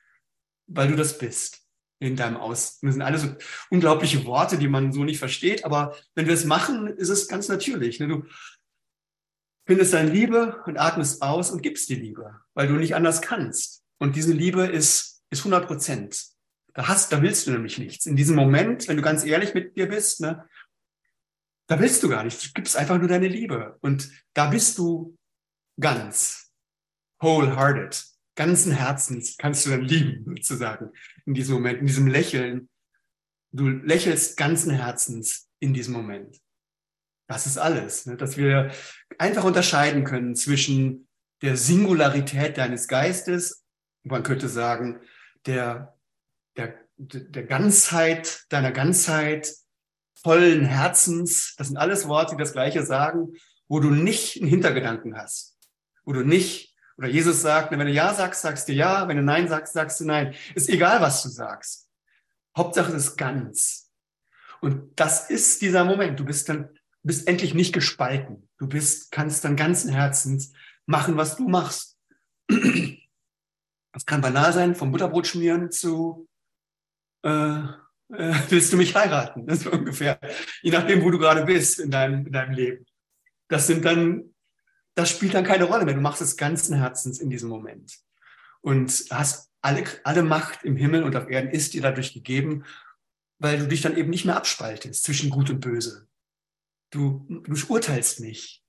weil 0.67 0.89
du 0.89 0.97
das 0.97 1.17
bist 1.17 1.62
in 2.03 2.17
deinem 2.17 2.37
Aus. 2.37 2.81
Das 2.81 2.95
sind 2.95 3.03
alles 3.03 3.23
so 3.23 3.35
unglaubliche 3.71 4.25
Worte, 4.25 4.59
die 4.59 4.69
man 4.69 4.93
so 4.93 5.05
nicht 5.05 5.19
versteht, 5.19 5.65
aber 5.65 5.97
wenn 6.15 6.27
wir 6.27 6.35
es 6.35 6.45
machen, 6.45 6.89
ist 6.89 7.09
es 7.09 7.29
ganz 7.29 7.49
natürlich. 7.49 8.01
Ne? 8.01 8.09
Du 8.09 8.25
findest 9.67 9.93
deine 9.93 10.11
Liebe 10.11 10.63
und 10.67 10.79
atmest 10.79 11.23
aus 11.23 11.51
und 11.51 11.63
gibst 11.63 11.89
die 11.89 11.95
Liebe, 11.95 12.41
weil 12.55 12.69
du 12.69 12.75
nicht 12.75 12.95
anders 12.95 13.23
kannst. 13.23 13.85
Und 13.99 14.17
diese 14.17 14.33
Liebe 14.33 14.67
ist, 14.67 15.23
ist 15.31 15.41
100 15.41 15.67
Prozent. 15.67 16.27
Da 16.75 16.89
hast, 16.89 17.13
da 17.13 17.23
willst 17.23 17.47
du 17.47 17.53
nämlich 17.53 17.79
nichts. 17.79 18.07
In 18.07 18.17
diesem 18.17 18.35
Moment, 18.35 18.89
wenn 18.89 18.97
du 18.97 19.03
ganz 19.03 19.25
ehrlich 19.25 19.55
mit 19.55 19.77
dir 19.77 19.89
bist, 19.89 20.21
ne, 20.21 20.49
da 21.69 21.79
willst 21.79 22.03
du 22.03 22.09
gar 22.09 22.25
nichts. 22.25 22.43
Du 22.43 22.49
gibst 22.53 22.77
einfach 22.77 22.99
nur 22.99 23.09
deine 23.09 23.29
Liebe. 23.29 23.79
Und 23.81 24.11
da 24.35 24.47
bist 24.49 24.79
du 24.79 25.17
ganz 25.79 26.53
wholehearted 27.21 28.12
ganzen 28.35 28.73
Herzens 28.73 29.37
kannst 29.37 29.67
du 29.67 29.71
dann 29.71 29.83
lieben, 29.83 30.25
sozusagen, 30.37 30.91
in 31.27 31.35
diesem 31.35 31.55
Moment, 31.55 31.81
in 31.81 31.87
diesem 31.87 32.07
Lächeln. 32.07 32.69
Du 33.53 33.69
lächelst 33.69 34.37
ganzen 34.37 34.73
Herzens 34.73 35.49
in 35.61 35.75
diesem 35.75 35.95
Moment. 35.95 36.41
Das 37.29 37.47
ist 37.47 37.59
alles, 37.59 38.07
ne? 38.07 38.17
dass 38.17 38.37
wir 38.37 38.73
einfach 39.19 39.45
unterscheiden 39.45 40.05
können 40.05 40.35
zwischen 40.35 41.09
der 41.43 41.57
Singularität 41.57 42.57
deines 42.57 42.89
Geistes, 42.89 43.65
man 44.05 44.23
könnte 44.23 44.49
sagen, 44.49 45.01
der, 45.47 45.97
der, 46.57 46.75
der 46.97 47.45
Ganzheit, 47.45 48.45
deiner 48.49 48.73
Ganzheit, 48.73 49.55
vollen 50.15 50.65
Herzens, 50.65 51.55
das 51.57 51.69
sind 51.69 51.77
alles 51.77 52.07
Worte, 52.07 52.37
die 52.37 52.43
das 52.43 52.53
Gleiche 52.53 52.85
sagen, 52.85 53.35
wo 53.69 53.81
du 53.81 53.91
nicht 53.91 54.41
einen 54.41 54.49
Hintergedanken 54.49 55.17
hast, 55.17 55.59
wo 56.05 56.13
du 56.13 56.23
nicht 56.23 56.72
oder 57.03 57.11
Jesus 57.11 57.43
sagt, 57.43 57.73
wenn 57.73 57.81
du 57.81 57.91
Ja 57.91 58.15
sagst, 58.15 58.43
sagst 58.43 58.69
du 58.69 58.73
Ja, 58.73 59.09
wenn 59.09 59.17
du 59.17 59.25
Nein 59.25 59.49
sagst, 59.49 59.73
sagst 59.73 59.99
du 59.99 60.05
Nein. 60.05 60.37
Ist 60.55 60.69
egal, 60.69 61.01
was 61.01 61.25
du 61.25 61.31
sagst. 61.31 61.89
Hauptsache 62.57 62.93
es 62.93 63.09
ist 63.09 63.17
ganz. 63.17 63.91
Und 64.61 65.01
das 65.01 65.29
ist 65.29 65.61
dieser 65.63 65.85
Moment. 65.85 66.21
Du 66.21 66.25
bist 66.25 66.49
dann, 66.49 66.69
bist 67.03 67.27
endlich 67.27 67.55
nicht 67.55 67.73
gespalten. 67.73 68.49
Du 68.57 68.69
bist, 68.69 69.11
kannst 69.11 69.45
dann 69.45 69.57
ganzen 69.57 69.91
Herzens 69.91 70.53
machen, 70.87 71.17
was 71.17 71.35
du 71.35 71.49
machst. 71.49 71.99
Das 72.47 74.07
kann 74.07 74.21
banal 74.21 74.53
sein, 74.53 74.77
vom 74.77 74.93
Butterbrot 74.93 75.27
schmieren 75.27 75.73
zu, 75.73 76.29
äh, 77.25 77.31
äh, 77.31 78.35
willst 78.49 78.73
du 78.73 78.77
mich 78.77 78.95
heiraten? 78.95 79.45
Das 79.49 79.59
ist 79.59 79.67
ungefähr, 79.67 80.21
je 80.63 80.71
nachdem, 80.71 81.03
wo 81.03 81.11
du 81.11 81.19
gerade 81.19 81.45
bist 81.45 81.81
in 81.81 81.91
deinem, 81.91 82.27
in 82.27 82.33
deinem 82.33 82.53
Leben. 82.53 82.87
Das 83.49 83.67
sind 83.67 83.85
dann 83.85 84.33
das 84.95 85.11
spielt 85.11 85.35
dann 85.35 85.45
keine 85.45 85.65
Rolle 85.65 85.85
mehr. 85.85 85.95
Du 85.95 86.01
machst 86.01 86.23
es 86.23 86.37
ganzen 86.37 86.77
Herzens 86.77 87.19
in 87.19 87.31
diesem 87.31 87.49
Moment. 87.49 87.99
Und 88.61 89.07
hast 89.11 89.51
alle, 89.61 89.85
alle 90.05 90.23
Macht 90.23 90.65
im 90.65 90.77
Himmel 90.77 91.05
und 91.05 91.17
auf 91.17 91.29
Erden 91.29 91.51
ist 91.51 91.75
dir 91.75 91.83
dadurch 91.83 92.13
gegeben, 92.13 92.65
weil 93.39 93.59
du 93.59 93.67
dich 93.67 93.81
dann 93.81 93.97
eben 93.97 94.11
nicht 94.11 94.25
mehr 94.25 94.37
abspaltest 94.37 95.03
zwischen 95.03 95.31
Gut 95.31 95.51
und 95.51 95.61
Böse. 95.61 96.07
Du, 96.91 97.27
du 97.29 97.55
urteilst 97.69 98.21
nicht. 98.21 98.63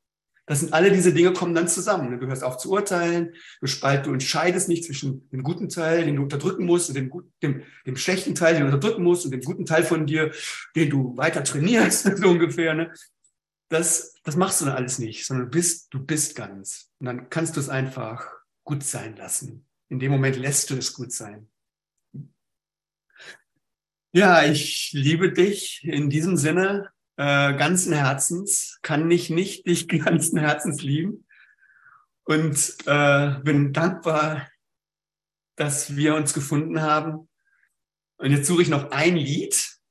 Das 0.45 0.59
sind 0.59 0.73
alle 0.73 0.91
diese 0.91 1.13
Dinge 1.13 1.31
kommen 1.31 1.55
dann 1.55 1.69
zusammen. 1.69 2.19
Du 2.19 2.27
hörst 2.27 2.43
auf 2.43 2.57
zu 2.57 2.69
urteilen, 2.71 3.33
du 3.61 3.67
spalt, 3.67 4.05
du 4.05 4.11
entscheidest 4.11 4.67
nicht 4.67 4.83
zwischen 4.83 5.29
dem 5.29 5.41
guten 5.41 5.69
Teil, 5.69 6.05
den 6.05 6.17
du 6.17 6.23
unterdrücken 6.23 6.65
musst, 6.65 6.89
und 6.89 6.95
dem, 6.95 7.11
dem, 7.41 7.63
dem 7.85 7.95
schlechten 7.95 8.35
Teil, 8.35 8.55
den 8.55 8.63
du 8.63 8.73
unterdrücken 8.73 9.03
musst, 9.03 9.23
und 9.23 9.31
dem 9.31 9.41
guten 9.41 9.65
Teil 9.65 9.83
von 9.83 10.05
dir, 10.05 10.31
den 10.75 10.89
du 10.89 11.15
weiter 11.15 11.45
trainierst, 11.45 12.17
so 12.17 12.29
ungefähr. 12.29 12.73
Ne? 12.73 12.93
Das, 13.73 14.13
das 14.23 14.35
machst 14.35 14.61
du 14.61 14.65
dann 14.65 14.75
alles 14.75 14.99
nicht, 14.99 15.25
sondern 15.25 15.47
du 15.47 15.51
bist, 15.51 15.93
du 15.93 15.99
bist 16.05 16.35
ganz. 16.35 16.91
Und 16.99 17.07
dann 17.07 17.29
kannst 17.29 17.55
du 17.55 17.59
es 17.59 17.69
einfach 17.69 18.29
gut 18.63 18.83
sein 18.83 19.15
lassen. 19.15 19.65
In 19.89 19.99
dem 19.99 20.11
Moment 20.11 20.37
lässt 20.37 20.69
du 20.69 20.75
es 20.75 20.93
gut 20.93 21.11
sein. 21.11 21.49
Ja, 24.11 24.43
ich 24.45 24.91
liebe 24.93 25.33
dich 25.33 25.83
in 25.83 26.11
diesem 26.11 26.37
Sinne 26.37 26.91
äh, 27.17 27.55
ganzen 27.55 27.93
Herzens, 27.93 28.79
kann 28.83 29.09
ich 29.09 29.29
nicht 29.31 29.65
dich 29.65 29.87
ganzen 30.05 30.37
Herzens 30.37 30.83
lieben 30.83 31.25
und 32.25 32.75
äh, 32.85 33.39
bin 33.43 33.73
dankbar, 33.73 34.49
dass 35.55 35.95
wir 35.95 36.15
uns 36.15 36.33
gefunden 36.33 36.81
haben. 36.81 37.27
Und 38.17 38.31
jetzt 38.31 38.47
suche 38.47 38.61
ich 38.61 38.69
noch 38.69 38.91
ein 38.91 39.15
Lied, 39.15 39.77